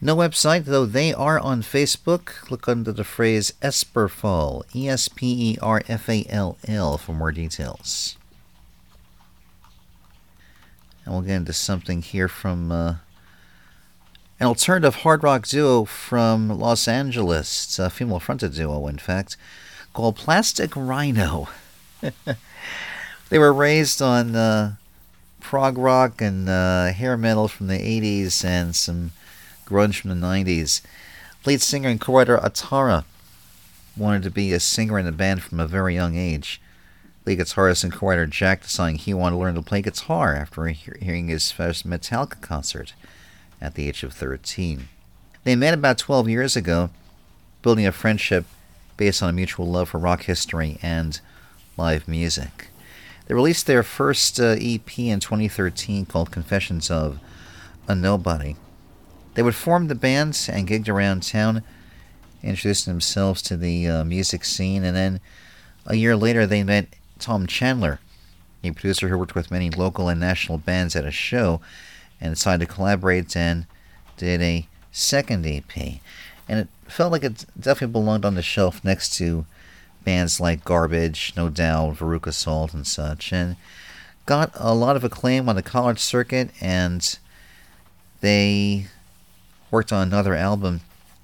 No 0.00 0.16
website, 0.16 0.64
though 0.64 0.86
they 0.86 1.12
are 1.12 1.38
on 1.38 1.60
Facebook. 1.60 2.50
Look 2.50 2.66
under 2.68 2.90
the 2.90 3.04
phrase 3.04 3.52
Esperfall, 3.60 4.62
E 4.74 4.88
S 4.88 5.08
P 5.08 5.52
E 5.52 5.58
R 5.60 5.82
F 5.88 6.08
A 6.08 6.24
L 6.30 6.56
L, 6.66 6.96
for 6.96 7.12
more 7.12 7.32
details. 7.32 8.16
And 11.04 11.12
we'll 11.12 11.22
get 11.22 11.36
into 11.36 11.52
something 11.52 12.00
here 12.00 12.28
from 12.28 12.72
uh, 12.72 12.94
an 14.40 14.46
alternative 14.46 14.96
hard 14.96 15.22
rock 15.22 15.46
duo 15.46 15.84
from 15.84 16.48
Los 16.48 16.88
Angeles. 16.88 17.66
It's 17.66 17.78
a 17.78 17.90
female 17.90 18.20
fronted 18.20 18.54
duo, 18.54 18.86
in 18.86 18.96
fact, 18.96 19.36
called 19.96 20.14
Plastic 20.14 20.76
Rhino. 20.76 21.48
they 23.30 23.38
were 23.38 23.50
raised 23.50 24.02
on 24.02 24.36
uh, 24.36 24.74
prog 25.40 25.78
rock 25.78 26.20
and 26.20 26.50
uh, 26.50 26.92
hair 26.92 27.16
metal 27.16 27.48
from 27.48 27.68
the 27.68 27.78
80s 27.78 28.44
and 28.44 28.76
some 28.76 29.12
grunge 29.64 29.98
from 29.98 30.10
the 30.10 30.26
90s. 30.26 30.82
Lead 31.46 31.62
singer 31.62 31.88
and 31.88 31.98
co-writer 31.98 32.36
Atara 32.36 33.06
wanted 33.96 34.22
to 34.24 34.30
be 34.30 34.52
a 34.52 34.60
singer 34.60 34.98
in 34.98 35.06
the 35.06 35.12
band 35.12 35.42
from 35.42 35.60
a 35.60 35.66
very 35.66 35.94
young 35.94 36.14
age. 36.14 36.60
Lead 37.24 37.38
guitarist 37.38 37.82
and 37.82 37.90
co-writer 37.90 38.26
Jack 38.26 38.64
decided 38.64 39.00
he 39.00 39.14
wanted 39.14 39.36
to 39.36 39.40
learn 39.40 39.54
to 39.54 39.62
play 39.62 39.80
guitar 39.80 40.36
after 40.36 40.66
hearing 40.66 41.28
his 41.28 41.50
first 41.50 41.88
Metallica 41.88 42.38
concert 42.42 42.92
at 43.62 43.76
the 43.76 43.88
age 43.88 44.02
of 44.02 44.12
13. 44.12 44.88
They 45.44 45.56
met 45.56 45.72
about 45.72 45.96
12 45.96 46.28
years 46.28 46.54
ago, 46.54 46.90
building 47.62 47.86
a 47.86 47.92
friendship 47.92 48.44
based 48.96 49.22
on 49.22 49.28
a 49.28 49.32
mutual 49.32 49.66
love 49.66 49.90
for 49.90 49.98
rock 49.98 50.22
history 50.22 50.78
and 50.82 51.20
live 51.76 52.08
music. 52.08 52.68
They 53.26 53.34
released 53.34 53.66
their 53.66 53.82
first 53.82 54.38
uh, 54.38 54.56
EP 54.58 54.98
in 54.98 55.20
2013 55.20 56.06
called 56.06 56.30
Confessions 56.30 56.90
of 56.90 57.18
a 57.88 57.94
Nobody. 57.94 58.56
They 59.34 59.42
would 59.42 59.54
form 59.54 59.88
the 59.88 59.94
band 59.94 60.48
and 60.50 60.68
gigged 60.68 60.88
around 60.88 61.22
town, 61.22 61.62
introducing 62.42 62.92
themselves 62.92 63.42
to 63.42 63.56
the 63.56 63.88
uh, 63.88 64.04
music 64.04 64.44
scene, 64.44 64.84
and 64.84 64.96
then 64.96 65.20
a 65.86 65.96
year 65.96 66.16
later 66.16 66.46
they 66.46 66.62
met 66.62 66.88
Tom 67.18 67.46
Chandler, 67.46 68.00
a 68.62 68.70
producer 68.70 69.08
who 69.08 69.18
worked 69.18 69.34
with 69.34 69.50
many 69.50 69.70
local 69.70 70.08
and 70.08 70.20
national 70.20 70.58
bands 70.58 70.96
at 70.96 71.04
a 71.04 71.10
show, 71.10 71.60
and 72.20 72.34
decided 72.34 72.66
to 72.66 72.72
collaborate 72.72 73.36
and 73.36 73.66
did 74.16 74.40
a 74.40 74.66
second 74.90 75.44
EP. 75.44 76.00
And 76.48 76.60
it 76.60 76.68
felt 76.88 77.12
like 77.12 77.24
it 77.24 77.44
definitely 77.58 77.92
belonged 77.92 78.24
on 78.24 78.34
the 78.34 78.42
shelf 78.42 78.84
next 78.84 79.16
to 79.16 79.46
bands 80.04 80.38
like 80.40 80.64
Garbage, 80.64 81.32
No 81.36 81.48
Doubt, 81.48 81.96
Veruca 81.96 82.32
Salt, 82.32 82.72
and 82.72 82.86
such, 82.86 83.32
and 83.32 83.56
got 84.24 84.52
a 84.54 84.74
lot 84.74 84.96
of 84.96 85.04
acclaim 85.04 85.48
on 85.48 85.56
the 85.56 85.62
college 85.62 85.98
circuit. 85.98 86.50
And 86.60 87.18
they 88.20 88.86
worked 89.70 89.92
on 89.92 90.06
another 90.06 90.34
album 90.34 90.80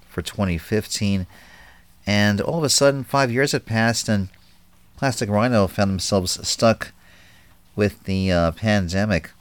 for 0.09 0.21
2015. 0.21 1.25
And 2.05 2.41
all 2.41 2.57
of 2.57 2.63
a 2.63 2.69
sudden, 2.69 3.03
five 3.03 3.31
years 3.31 3.53
had 3.53 3.65
passed, 3.65 4.09
and 4.09 4.27
Plastic 4.97 5.29
Rhino 5.29 5.67
found 5.67 5.89
themselves 5.89 6.45
stuck 6.47 6.91
with 7.75 8.03
the 8.03 8.31
uh, 8.31 8.51
pandemic. 8.51 9.31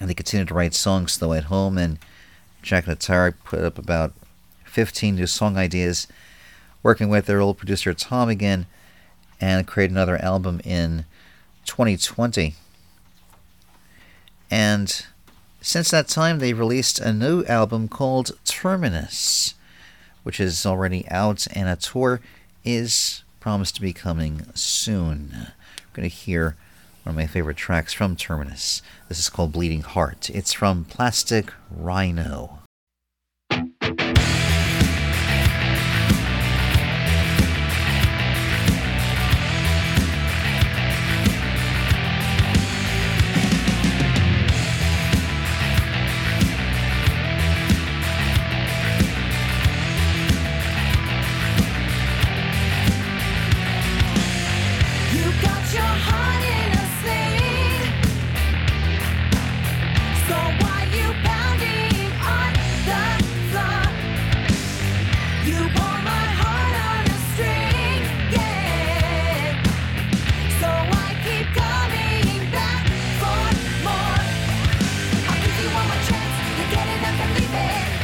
And 0.00 0.10
they 0.10 0.14
continued 0.14 0.48
to 0.48 0.54
write 0.54 0.74
songs, 0.74 1.16
though, 1.18 1.32
at 1.32 1.44
home. 1.44 1.78
And 1.78 1.98
Jack 2.62 2.86
Natara 2.86 3.34
put 3.44 3.60
up 3.60 3.78
about 3.78 4.12
15 4.76 5.14
new 5.14 5.26
song 5.26 5.56
ideas 5.56 6.06
working 6.82 7.08
with 7.08 7.24
their 7.24 7.40
old 7.40 7.56
producer 7.56 7.94
Tom 7.94 8.28
again 8.28 8.66
and 9.40 9.66
create 9.66 9.90
another 9.90 10.22
album 10.22 10.60
in 10.64 11.06
2020. 11.64 12.54
And 14.50 15.06
since 15.62 15.90
that 15.92 16.08
time, 16.08 16.40
they 16.40 16.52
released 16.52 16.98
a 16.98 17.10
new 17.10 17.42
album 17.46 17.88
called 17.88 18.32
Terminus, 18.44 19.54
which 20.24 20.38
is 20.38 20.66
already 20.66 21.08
out, 21.08 21.46
and 21.54 21.70
a 21.70 21.76
tour 21.76 22.20
is 22.62 23.24
promised 23.40 23.76
to 23.76 23.80
be 23.80 23.94
coming 23.94 24.44
soon. 24.52 25.30
We're 25.32 25.94
going 25.94 26.10
to 26.10 26.14
hear 26.14 26.54
one 27.02 27.14
of 27.14 27.16
my 27.16 27.26
favorite 27.26 27.56
tracks 27.56 27.94
from 27.94 28.14
Terminus. 28.14 28.82
This 29.08 29.20
is 29.20 29.30
called 29.30 29.52
Bleeding 29.52 29.80
Heart. 29.80 30.28
It's 30.28 30.52
from 30.52 30.84
Plastic 30.84 31.50
Rhino. 31.70 32.58
baby. 77.52 77.95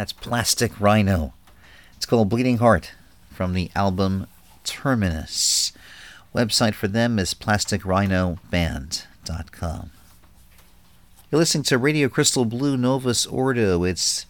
That's 0.00 0.14
Plastic 0.14 0.80
Rhino. 0.80 1.34
It's 1.94 2.06
called 2.06 2.30
Bleeding 2.30 2.56
Heart 2.56 2.92
from 3.30 3.52
the 3.52 3.70
album 3.76 4.26
Terminus. 4.64 5.74
Website 6.34 6.72
for 6.72 6.88
them 6.88 7.18
is 7.18 7.34
plasticrhinoband.com. 7.34 9.90
You're 11.30 11.38
listening 11.38 11.64
to 11.64 11.76
Radio 11.76 12.08
Crystal 12.08 12.46
Blue 12.46 12.78
Novus 12.78 13.26
Ordo. 13.26 13.84
It's 13.84 14.24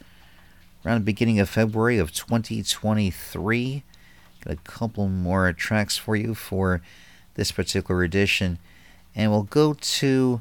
around 0.84 1.02
the 1.02 1.04
beginning 1.04 1.38
of 1.38 1.48
February 1.48 1.98
of 1.98 2.12
2023. 2.12 3.84
Got 4.44 4.52
a 4.52 4.56
couple 4.56 5.06
more 5.06 5.52
tracks 5.52 5.96
for 5.96 6.16
you 6.16 6.34
for 6.34 6.82
this 7.34 7.52
particular 7.52 8.02
edition. 8.02 8.58
And 9.14 9.30
we'll 9.30 9.44
go 9.44 9.74
to 9.74 10.40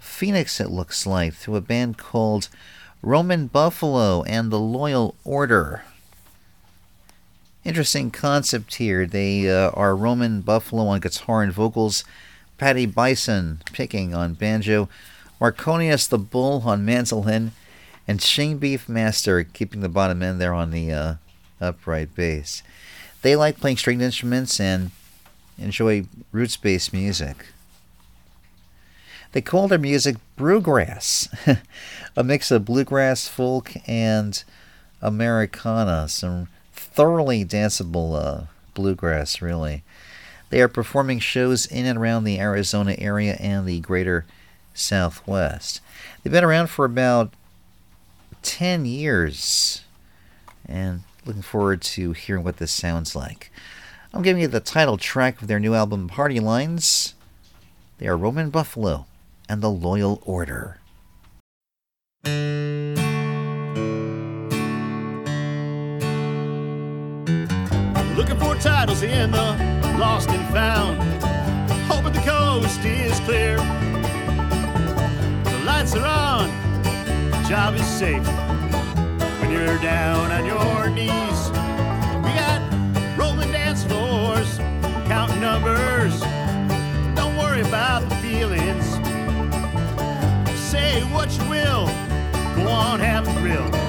Phoenix, 0.00 0.62
it 0.62 0.70
looks 0.70 1.06
like, 1.06 1.34
through 1.34 1.56
a 1.56 1.60
band 1.60 1.98
called 1.98 2.48
Roman 3.04 3.48
Buffalo 3.48 4.22
and 4.22 4.50
the 4.50 4.58
Loyal 4.58 5.14
Order. 5.24 5.84
Interesting 7.62 8.10
concept 8.10 8.76
here. 8.76 9.04
They 9.04 9.50
uh, 9.50 9.68
are 9.72 9.94
Roman 9.94 10.40
Buffalo 10.40 10.86
on 10.86 11.00
guitar 11.00 11.42
and 11.42 11.52
vocals, 11.52 12.04
Patty 12.56 12.86
Bison 12.86 13.60
picking 13.74 14.14
on 14.14 14.32
banjo, 14.32 14.88
Marconius 15.38 16.08
the 16.08 16.16
Bull 16.16 16.62
on 16.64 16.86
mandolin, 16.86 17.52
and 18.08 18.22
Shane 18.22 18.58
Beefmaster 18.58 19.52
keeping 19.52 19.82
the 19.82 19.90
bottom 19.90 20.22
end 20.22 20.40
there 20.40 20.54
on 20.54 20.70
the 20.70 20.90
uh, 20.90 21.14
upright 21.60 22.14
bass. 22.14 22.62
They 23.20 23.36
like 23.36 23.60
playing 23.60 23.76
stringed 23.76 24.00
instruments 24.00 24.58
and 24.58 24.92
enjoy 25.58 26.06
roots 26.32 26.56
based 26.56 26.94
music. 26.94 27.48
They 29.34 29.42
call 29.42 29.66
their 29.66 29.80
music 29.80 30.14
bluegrass, 30.36 31.28
a 32.16 32.22
mix 32.22 32.52
of 32.52 32.64
bluegrass, 32.64 33.26
folk, 33.26 33.72
and 33.84 34.44
Americana. 35.02 36.08
Some 36.08 36.46
thoroughly 36.72 37.44
danceable 37.44 38.14
uh, 38.14 38.44
bluegrass, 38.74 39.42
really. 39.42 39.82
They 40.50 40.62
are 40.62 40.68
performing 40.68 41.18
shows 41.18 41.66
in 41.66 41.84
and 41.84 41.98
around 41.98 42.22
the 42.22 42.38
Arizona 42.38 42.94
area 42.96 43.34
and 43.40 43.66
the 43.66 43.80
greater 43.80 44.24
Southwest. 44.72 45.80
They've 46.22 46.32
been 46.32 46.44
around 46.44 46.68
for 46.68 46.84
about 46.84 47.32
10 48.42 48.86
years, 48.86 49.82
and 50.64 51.02
looking 51.26 51.42
forward 51.42 51.82
to 51.82 52.12
hearing 52.12 52.44
what 52.44 52.58
this 52.58 52.70
sounds 52.70 53.16
like. 53.16 53.50
I'm 54.12 54.22
giving 54.22 54.42
you 54.42 54.48
the 54.48 54.60
title 54.60 54.96
track 54.96 55.42
of 55.42 55.48
their 55.48 55.58
new 55.58 55.74
album, 55.74 56.06
Party 56.06 56.38
Lines. 56.38 57.14
They 57.98 58.06
are 58.06 58.16
Roman 58.16 58.50
Buffalo 58.50 59.06
and 59.54 59.62
the 59.62 59.70
Loyal 59.70 60.20
Order. 60.26 60.80
Looking 68.16 68.38
for 68.40 68.56
titles 68.56 69.04
in 69.04 69.30
the 69.30 69.96
lost 69.96 70.28
and 70.30 70.52
found. 70.52 71.00
Hoping 71.86 72.14
the 72.14 72.22
coast 72.22 72.84
is 72.84 73.20
clear. 73.20 73.58
The 75.44 75.62
lights 75.64 75.94
are 75.94 76.04
on, 76.04 76.50
job 77.48 77.76
is 77.76 77.86
safe. 77.86 78.26
When 79.38 79.52
you're 79.52 79.78
down 79.78 80.32
on 80.32 80.44
your 80.44 80.90
knees, 80.90 81.33
on, 93.52 93.83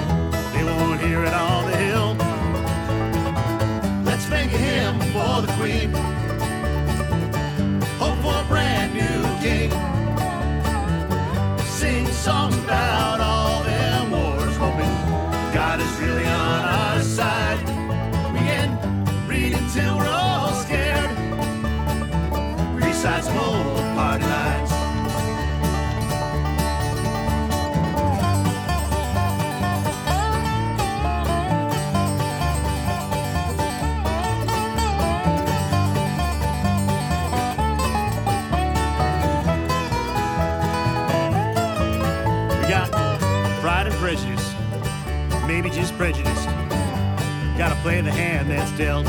play 47.86 48.00
the 48.00 48.10
hand 48.10 48.50
that's 48.50 48.72
dealt. 48.72 49.06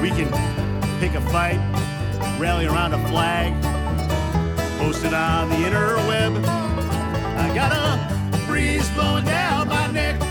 We 0.00 0.10
can 0.10 0.30
pick 1.00 1.16
a 1.16 1.20
fight, 1.32 1.58
rally 2.38 2.66
around 2.66 2.94
a 2.94 3.08
flag, 3.08 3.52
post 4.78 5.04
it 5.04 5.12
on 5.12 5.48
the 5.48 5.56
interweb. 5.56 6.44
I 7.36 7.52
got 7.52 7.72
a 7.72 8.46
breeze 8.46 8.88
blowing 8.90 9.24
down 9.24 9.66
my 9.66 9.88
neck. 9.88 10.22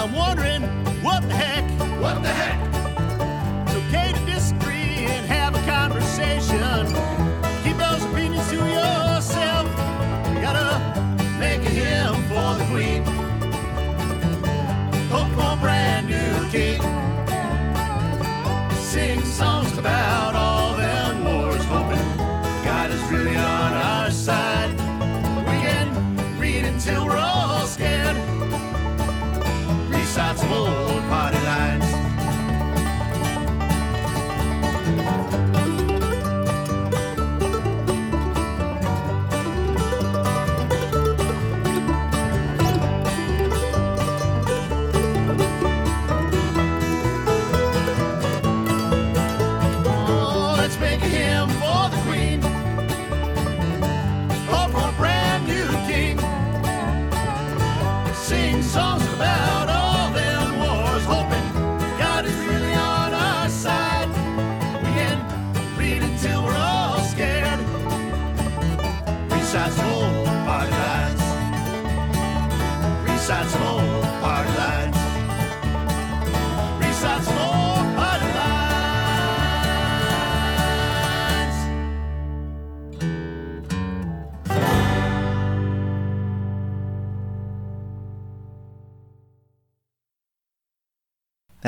I'm 0.00 0.14
wondering 0.14 0.62
what 1.02 1.28
the 1.28 1.34
heck, 1.34 1.70
what 2.00 2.22
the 2.22 2.30
heck. 2.30 2.69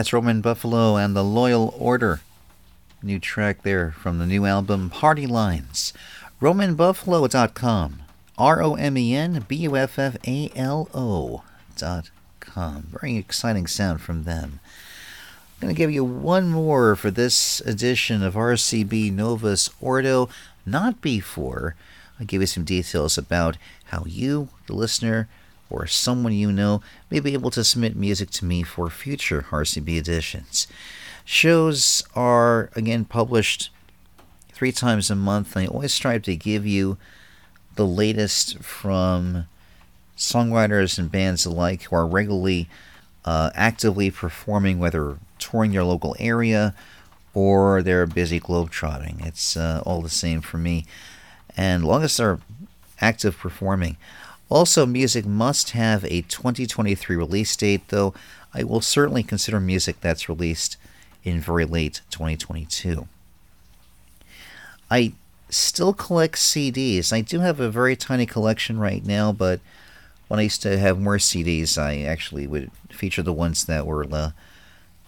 That's 0.03 0.13
Roman 0.13 0.41
Buffalo 0.41 0.97
and 0.97 1.15
the 1.15 1.23
Loyal 1.23 1.73
Order. 1.79 2.23
New 3.05 3.21
track 3.21 3.63
there 3.63 3.93
from 3.93 4.19
the 4.19 4.27
new 4.27 4.47
album 4.47 4.91
Party 4.91 5.29
Lines. 5.29 5.93
RomanBuffalo.com. 6.41 8.03
R 8.37 8.63
O 8.65 8.75
M 8.75 8.99
E 8.99 9.15
N 9.15 9.45
B 9.47 9.55
U 9.59 9.77
F 9.77 10.01
F 10.01 10.17
A 10.27 10.51
L 10.57 10.89
O 10.93 11.45
dot 11.77 12.11
com. 12.41 12.89
Very 12.91 13.17
exciting 13.17 13.69
sound 13.69 14.01
from 14.01 14.25
them. 14.25 14.59
I'm 15.61 15.69
going 15.69 15.73
to 15.73 15.79
give 15.79 15.93
you 15.93 16.03
one 16.03 16.49
more 16.49 16.97
for 16.97 17.13
this 17.13 17.61
edition 17.61 18.25
of 18.25 18.35
RCB 18.35 19.13
Novus 19.13 19.71
Ordo. 19.81 20.29
Not 20.67 21.01
before 21.01 21.77
I 22.19 22.25
give 22.25 22.41
you 22.41 22.49
some 22.49 22.65
details 22.65 23.17
about 23.17 23.57
how 23.85 24.03
you, 24.05 24.49
the 24.67 24.75
listener, 24.75 25.29
or 25.73 25.87
someone 25.87 26.33
you 26.33 26.53
know 26.53 26.83
may 27.11 27.21
be 27.21 27.33
able 27.33 27.51
to 27.51 27.65
submit 27.65 27.97
music 27.97 28.31
to 28.31 28.45
me 28.45 28.63
for 28.63 28.91
future 28.91 29.47
RCB 29.51 29.97
editions. 29.97 30.67
Shows 31.25 32.03
are 32.15 32.71
again 32.75 33.05
published 33.05 33.71
three 34.53 34.73
times 34.73 35.11
a 35.11 35.17
month. 35.17 35.57
and 35.57 35.65
I 35.65 35.69
always 35.69 35.95
strive 35.95 36.23
to 36.23 36.37
give 36.37 36.67
you 36.67 36.99
the 37.75 37.87
latest 37.87 38.59
from 38.59 39.47
songwriters 40.17 40.99
and 40.99 41.11
bands 41.11 41.47
alike 41.47 41.83
who 41.85 41.97
are 41.97 42.07
regularly 42.07 42.69
uh, 43.25 43.51
actively 43.55 44.11
performing, 44.11 44.79
whether 44.79 45.19
touring 45.39 45.73
their 45.73 45.85
local 45.85 46.15
area 46.19 46.75
or 47.35 47.83
they're 47.83 48.07
busy 48.07 48.39
globetrotting. 48.39 49.25
It's 49.27 49.57
uh, 49.57 49.83
all 49.87 50.03
the 50.03 50.11
same 50.11 50.41
for 50.41 50.59
me. 50.59 50.85
And 51.57 51.85
long 51.85 52.03
as 52.03 52.17
they're 52.17 52.39
active 53.01 53.37
performing. 53.37 53.97
Also, 54.53 54.85
music 54.85 55.25
must 55.25 55.71
have 55.71 56.05
a 56.05 56.21
2023 56.21 57.17
release 57.17 57.57
date, 57.57 57.89
though 57.89 58.13
I 58.53 58.65
will 58.65 58.83
certainly 58.83 59.23
consider 59.23 59.59
music 59.59 60.03
that's 60.03 60.29
released 60.29 60.77
in 61.25 61.41
very 61.41 61.65
late 61.65 62.03
2022. 62.11 63.09
I 64.91 65.15
still 65.49 65.95
collect 65.95 66.35
CDs. 66.35 67.15
I 67.15 67.23
do 67.23 67.41
have 67.41 67.61
a 67.61 67.71
very 67.71 67.97
tiny 67.97 68.27
collection 68.27 68.79
right 68.79 69.03
now, 69.03 69.33
but 69.33 69.61
when 70.29 70.39
I 70.39 70.43
used 70.43 70.61
to 70.63 70.79
have 70.79 71.01
more 71.01 71.17
CDs, 71.17 71.79
I 71.79 72.03
actually 72.03 72.47
would 72.47 72.71
feature 72.91 73.23
the 73.23 73.33
ones 73.33 73.65
that 73.65 73.87
were 73.87 74.05
the 74.05 74.35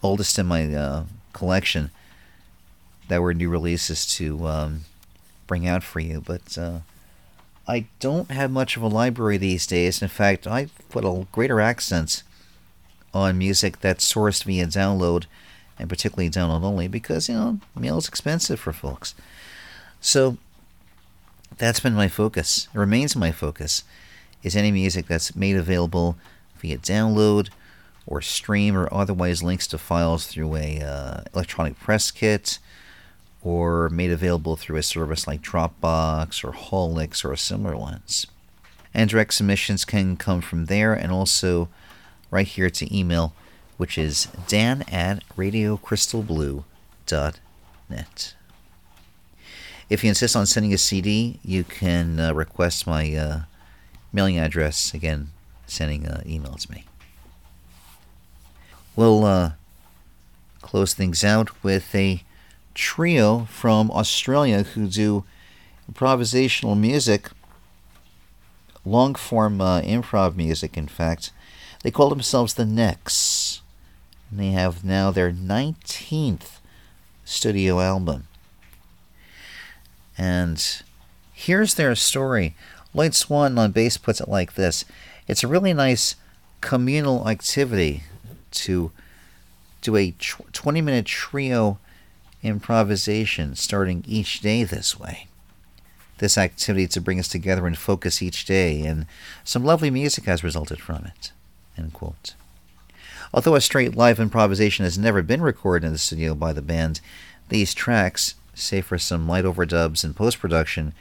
oldest 0.01 0.39
in 0.39 0.47
my 0.47 0.73
uh, 0.73 1.03
collection 1.33 1.91
that 3.09 3.21
were 3.21 3.35
new 3.35 3.51
releases 3.51 4.07
to 4.15 4.47
um, 4.47 4.85
bring 5.45 5.67
out 5.67 5.83
for 5.83 5.99
you. 5.99 6.19
But 6.19 6.57
uh, 6.57 6.79
I 7.67 7.87
don't 7.99 8.29
have 8.31 8.51
much 8.51 8.77
of 8.77 8.83
a 8.83 8.87
library 8.87 9.37
these 9.37 9.65
days. 9.65 10.01
In 10.01 10.07
fact, 10.07 10.45
I 10.45 10.67
put 10.89 11.03
a 11.03 11.27
greater 11.31 11.59
accent 11.59 12.23
on 13.13 13.37
music 13.37 13.79
that's 13.79 14.11
sourced 14.11 14.43
via 14.43 14.67
download 14.67 15.25
and 15.79 15.89
particularly 15.89 16.29
download 16.29 16.63
only 16.63 16.87
because, 16.87 17.27
you 17.27 17.35
know, 17.35 17.59
mail 17.75 17.97
is 17.97 18.07
expensive 18.07 18.59
for 18.59 18.71
folks. 18.71 19.15
So 19.99 20.37
that's 21.57 21.79
been 21.79 21.95
my 21.95 22.07
focus. 22.07 22.67
It 22.73 22.77
remains 22.77 23.15
my 23.15 23.31
focus 23.31 23.83
is 24.43 24.55
any 24.55 24.71
music 24.71 25.07
that's 25.07 25.35
made 25.35 25.55
available 25.55 26.17
via 26.59 26.77
download 26.77 27.49
or 28.05 28.21
stream 28.21 28.77
or 28.77 28.93
otherwise 28.93 29.41
links 29.41 29.65
to 29.67 29.77
files 29.77 30.27
through 30.27 30.55
a 30.55 30.81
uh, 30.81 31.21
electronic 31.33 31.79
press 31.79 32.11
kit 32.11 32.59
or 33.45 33.87
made 33.89 34.11
available 34.11 34.55
through 34.55 34.77
a 34.77 34.83
service 34.83 35.27
like 35.27 35.43
Dropbox 35.43 36.43
or 36.43 36.51
Haulix 36.51 37.23
or 37.23 37.31
a 37.31 37.37
similar 37.37 37.77
ones. 37.77 38.25
And 38.91 39.07
direct 39.07 39.35
submissions 39.35 39.85
can 39.85 40.17
come 40.17 40.41
from 40.41 40.65
there 40.65 40.93
and 40.93 41.11
also 41.11 41.69
right 42.31 42.47
here 42.47 42.71
to 42.71 42.97
email, 42.97 43.35
which 43.77 43.99
is 43.99 44.29
dan 44.47 44.81
at 44.91 45.23
radiocrystalblue.net. 45.37 48.33
If 49.87 50.03
you 50.03 50.09
insist 50.09 50.35
on 50.35 50.47
sending 50.47 50.73
a 50.73 50.79
CD, 50.79 51.39
you 51.43 51.63
can 51.63 52.19
uh, 52.19 52.33
request 52.33 52.87
my 52.87 53.13
uh, 53.13 53.41
mailing 54.11 54.39
address. 54.39 54.91
Again, 54.95 55.29
sending 55.67 56.07
uh, 56.07 56.23
email 56.25 56.55
to 56.55 56.71
me. 56.71 56.85
We'll 58.95 59.23
uh, 59.23 59.51
close 60.63 60.95
things 60.95 61.23
out 61.23 61.63
with 61.63 61.93
a 61.93 62.23
trio 62.75 63.45
from 63.45 63.89
Australia 63.89 64.61
who 64.63 64.87
do 64.87 65.23
improvisational 65.91 66.77
music, 66.77 67.29
long 68.85 69.15
form 69.15 69.59
uh, 69.61 69.81
improv 69.81 70.35
music, 70.35 70.77
in 70.77 70.87
fact. 70.87 71.31
They 71.81 71.91
call 71.91 72.09
themselves 72.09 72.53
the 72.53 72.65
Necks. 72.65 73.61
And 74.29 74.39
they 74.39 74.51
have 74.51 74.83
now 74.83 75.11
their 75.11 75.31
19th 75.31 76.59
studio 77.23 77.79
album. 77.79 78.27
And 80.17 80.81
here's 81.33 81.75
their 81.75 81.95
story. 81.95 82.55
Lloyd 82.93 83.13
Swanton 83.13 83.57
on 83.57 83.71
bass 83.71 83.97
puts 83.97 84.21
it 84.21 84.29
like 84.29 84.55
this 84.55 84.85
It's 85.27 85.43
a 85.43 85.47
really 85.47 85.73
nice 85.73 86.15
communal 86.61 87.27
activity 87.27 88.03
to 88.51 88.91
do 89.81 89.95
a 89.95 90.11
20 90.17 90.81
minute 90.81 91.05
trio 91.05 91.77
improvisation 92.45 93.55
starting 93.55 94.03
each 94.07 94.39
day 94.39 94.63
this 94.63 94.99
way. 94.99 95.27
This 96.19 96.37
activity 96.37 96.87
to 96.87 97.01
bring 97.01 97.19
us 97.19 97.27
together 97.27 97.67
and 97.67 97.77
focus 97.77 98.21
each 98.21 98.45
day, 98.45 98.81
and 98.81 99.05
some 99.43 99.65
lovely 99.65 99.89
music 99.89 100.25
has 100.25 100.43
resulted 100.43 100.79
from 100.79 101.05
it. 101.05 101.31
Although 103.33 103.55
a 103.55 103.61
straight 103.61 103.95
live 103.95 104.19
improvisation 104.19 104.85
has 104.85 104.97
never 104.97 105.21
been 105.21 105.41
recorded 105.41 105.85
in 105.87 105.91
the 105.91 105.99
studio 105.99 106.35
by 106.35 106.53
the 106.53 106.61
band, 106.61 107.01
these 107.49 107.73
tracks 107.73 108.35
save 108.53 108.85
for 108.85 108.97
some 108.97 109.27
light 109.27 109.43
overdubs 109.43 110.03
and 110.03 110.15
post 110.15 110.39
production, 110.39 110.93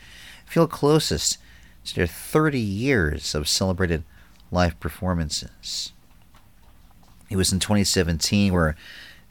feel 0.45 0.67
closest 0.67 1.39
to 1.85 1.95
their 1.95 2.07
30 2.07 2.59
years 2.59 3.35
of 3.35 3.49
celebrated 3.49 4.03
live 4.51 4.79
performances. 4.81 5.93
It 7.31 7.37
was 7.37 7.53
in 7.53 7.61
2017 7.61 8.53
where 8.53 8.77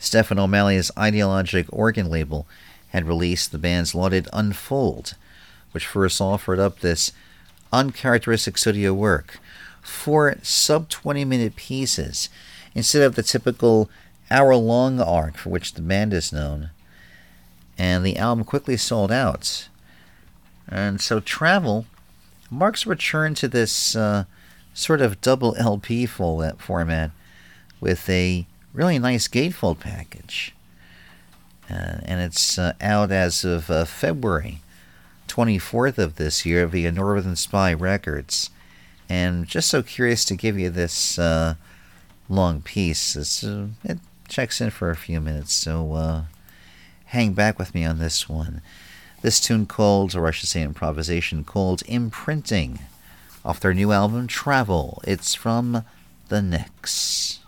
Stephen 0.04 0.38
O'Malley's 0.38 0.92
ideologic 0.98 1.66
organ 1.70 2.10
label 2.10 2.46
had 2.90 3.08
released 3.08 3.52
the 3.54 3.58
band's 3.58 3.96
lauded 3.96 4.28
Unfold, 4.34 5.16
which 5.72 5.88
first 5.88 6.20
offered 6.20 6.60
up 6.60 6.80
this 6.80 7.14
uncharacteristic 7.72 8.58
studio 8.58 8.94
work. 8.94 9.40
Four 9.82 10.36
sub 10.44 10.90
20 10.90 11.24
minute 11.24 11.56
pieces 11.56 12.28
instead 12.76 13.02
of 13.02 13.16
the 13.16 13.24
typical 13.24 13.90
hour 14.30 14.56
long 14.56 15.00
arc 15.00 15.38
for 15.38 15.50
which 15.50 15.74
the 15.74 15.82
band 15.82 16.14
is 16.14 16.34
known 16.34 16.72
and 17.78 18.06
the 18.06 18.18
album 18.18 18.44
quickly 18.44 18.76
sold 18.76 19.12
out. 19.12 19.70
And 20.68 21.00
so 21.00 21.22
Travel 21.22 21.86
marks 22.52 22.86
a 22.86 22.90
return 22.90 23.36
to 23.36 23.48
this 23.48 23.96
uh, 23.96 24.26
sort 24.74 25.00
of 25.00 25.22
double 25.22 25.56
LP 25.58 26.06
format 26.06 27.12
with 27.80 28.10
a 28.10 28.46
really 28.74 29.00
nice 29.00 29.28
gatefold 29.28 29.80
package. 29.80 30.54
Uh, 31.70 32.00
and 32.04 32.20
it's 32.20 32.58
uh, 32.58 32.74
out 32.82 33.12
as 33.12 33.46
of 33.46 33.70
uh, 33.70 33.86
February 33.86 34.60
24th 35.28 35.98
of 35.98 36.16
this 36.16 36.46
year 36.46 36.68
via 36.68 36.92
Northern 36.92 37.36
Spy 37.36 37.74
Records. 37.74 38.50
And 39.08 39.48
just 39.48 39.70
so 39.70 39.82
curious 39.82 40.26
to 40.26 40.36
give 40.36 40.60
you 40.60 40.70
this 40.70 41.18
uh, 41.18 41.56
long 42.28 42.62
piece. 42.62 43.44
Uh, 43.44 43.68
it 43.84 44.00
checks 44.28 44.60
in 44.60 44.72
for 44.72 44.90
a 44.90 44.96
few 44.96 45.22
minutes, 45.22 45.54
so 45.54 46.26
hang 47.06 47.34
back 47.34 47.60
with 47.60 47.76
me 47.76 47.86
on 47.86 48.00
this 48.00 48.28
one. 48.28 48.62
This 49.22 49.40
tune 49.40 49.66
called, 49.66 50.16
or 50.16 50.28
I 50.28 50.32
should 50.32 50.50
say 50.50 50.64
improvisation 50.64 51.44
called 51.44 51.82
Imprinting, 51.88 52.80
off 53.46 53.60
their 53.60 53.74
new 53.74 53.92
album 53.92 54.28
Travel. 54.28 55.02
It's 55.06 55.34
from 55.34 55.86
The 56.28 56.42
Necks. 56.42 57.43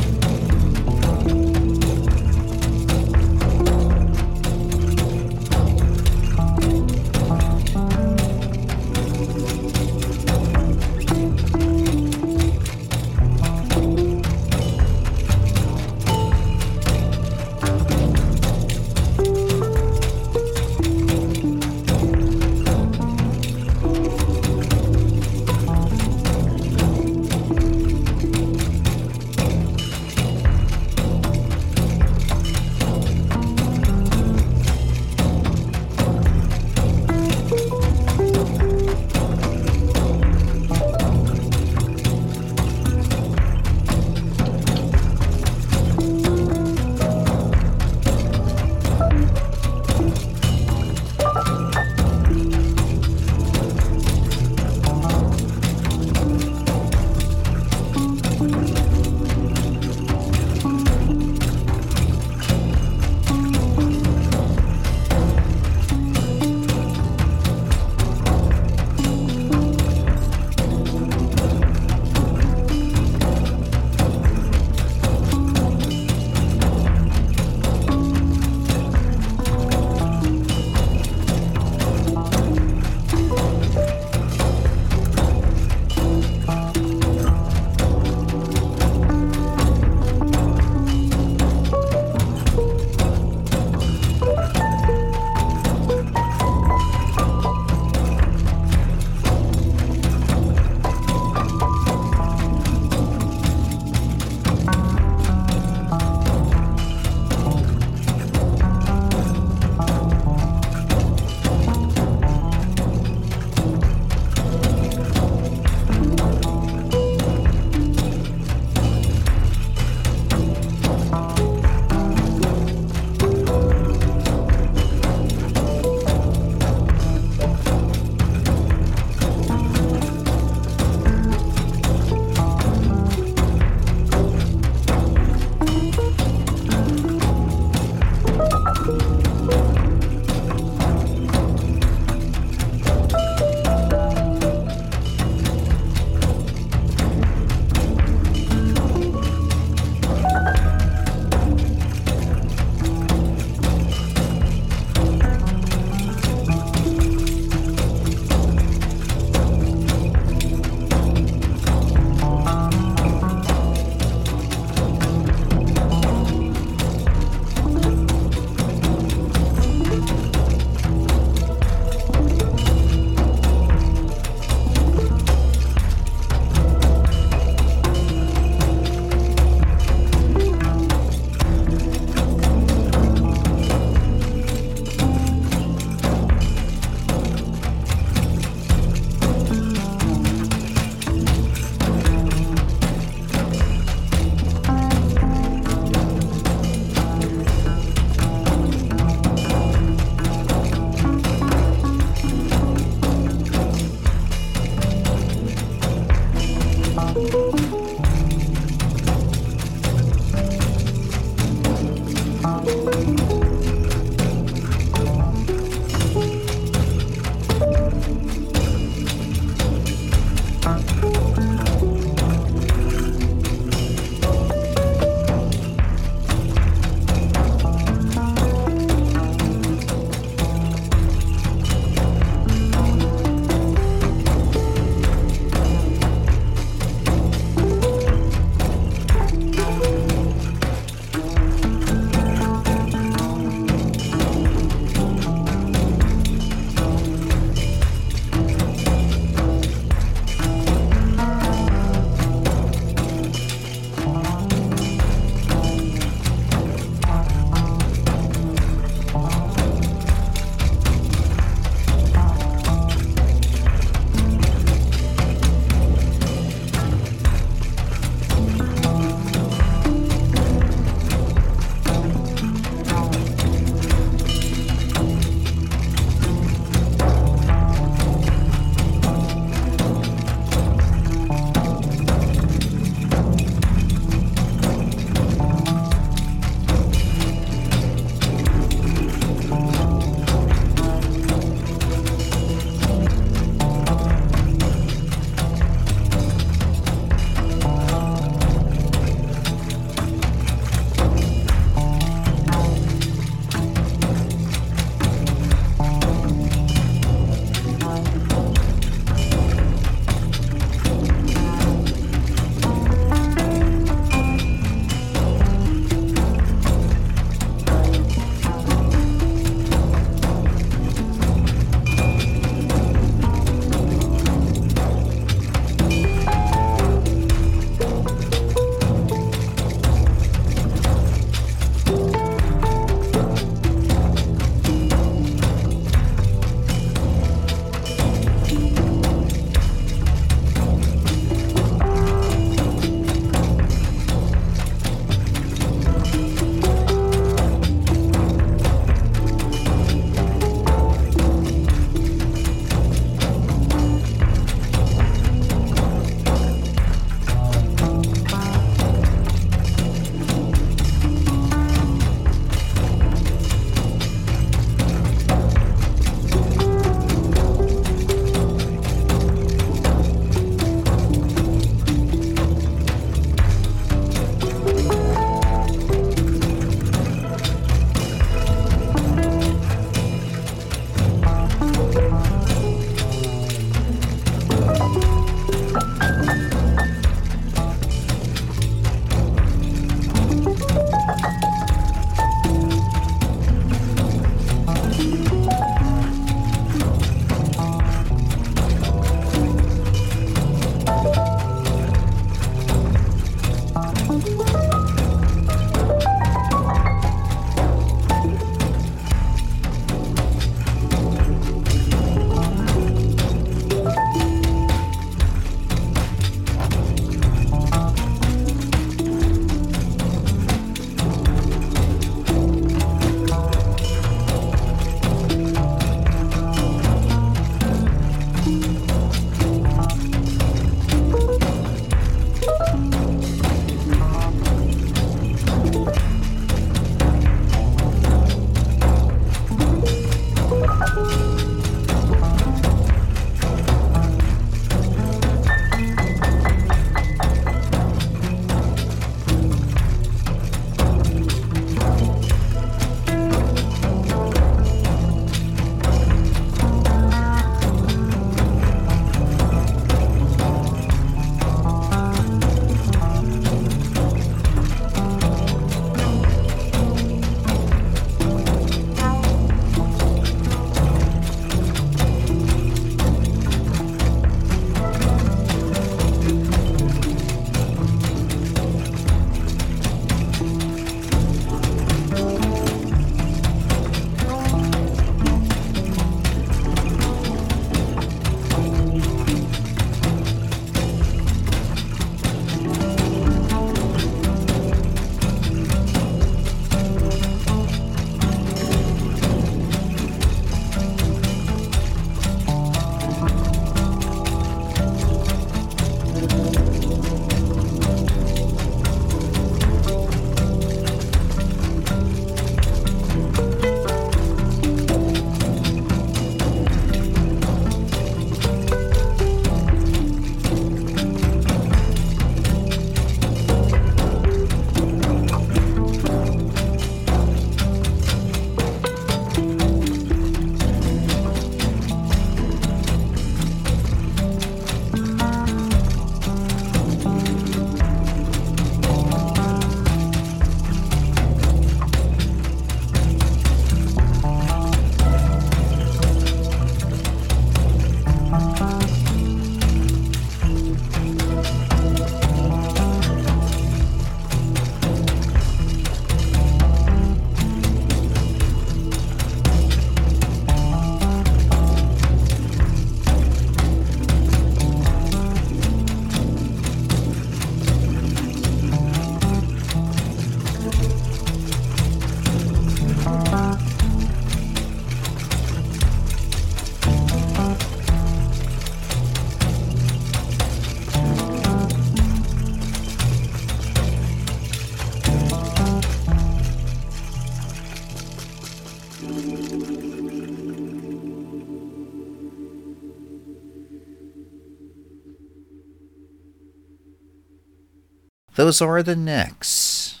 Those 598.50 598.60
are 598.60 598.82
the 598.82 598.96
Necks. 598.96 600.00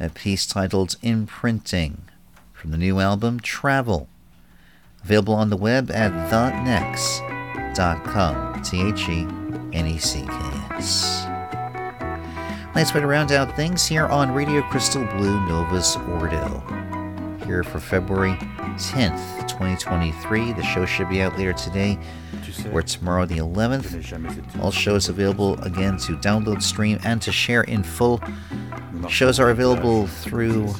A 0.00 0.08
piece 0.08 0.46
titled 0.46 0.96
Imprinting 1.02 2.04
from 2.54 2.70
the 2.70 2.78
new 2.78 2.98
album 2.98 3.40
Travel. 3.40 4.08
Available 5.04 5.34
on 5.34 5.50
the 5.50 5.56
web 5.58 5.90
at 5.90 6.12
thenecks.com. 6.30 7.02
T 8.62 8.88
H 8.88 9.06
E 9.10 9.26
N 9.74 9.86
E 9.86 9.98
C 9.98 10.22
K 10.22 10.32
S. 10.70 11.26
Nice 12.74 12.94
way 12.94 13.02
to 13.02 13.06
round 13.06 13.32
out 13.32 13.54
things 13.54 13.84
here 13.84 14.06
on 14.06 14.32
Radio 14.32 14.62
Crystal 14.70 15.04
Blue 15.04 15.46
Novus 15.46 15.96
Ordo. 15.96 16.62
Here 17.44 17.62
for 17.62 17.80
February 17.80 18.32
10th, 18.78 19.46
2023. 19.60 20.54
The 20.54 20.62
show 20.62 20.86
should 20.86 21.10
be 21.10 21.20
out 21.20 21.36
later 21.36 21.52
today 21.52 21.98
or 22.72 22.80
tomorrow, 22.80 23.26
the 23.26 23.36
11th. 23.36 24.62
All 24.62 24.70
shows 24.70 25.10
available 25.10 25.60
again 25.60 25.98
to 25.98 26.16
download, 26.16 26.62
stream, 26.62 26.98
and 27.04 27.20
to 27.20 27.30
share 27.30 27.64
in 27.64 27.82
full. 27.82 28.22
Shows 29.10 29.38
are 29.38 29.50
available 29.50 30.06
through 30.06 30.72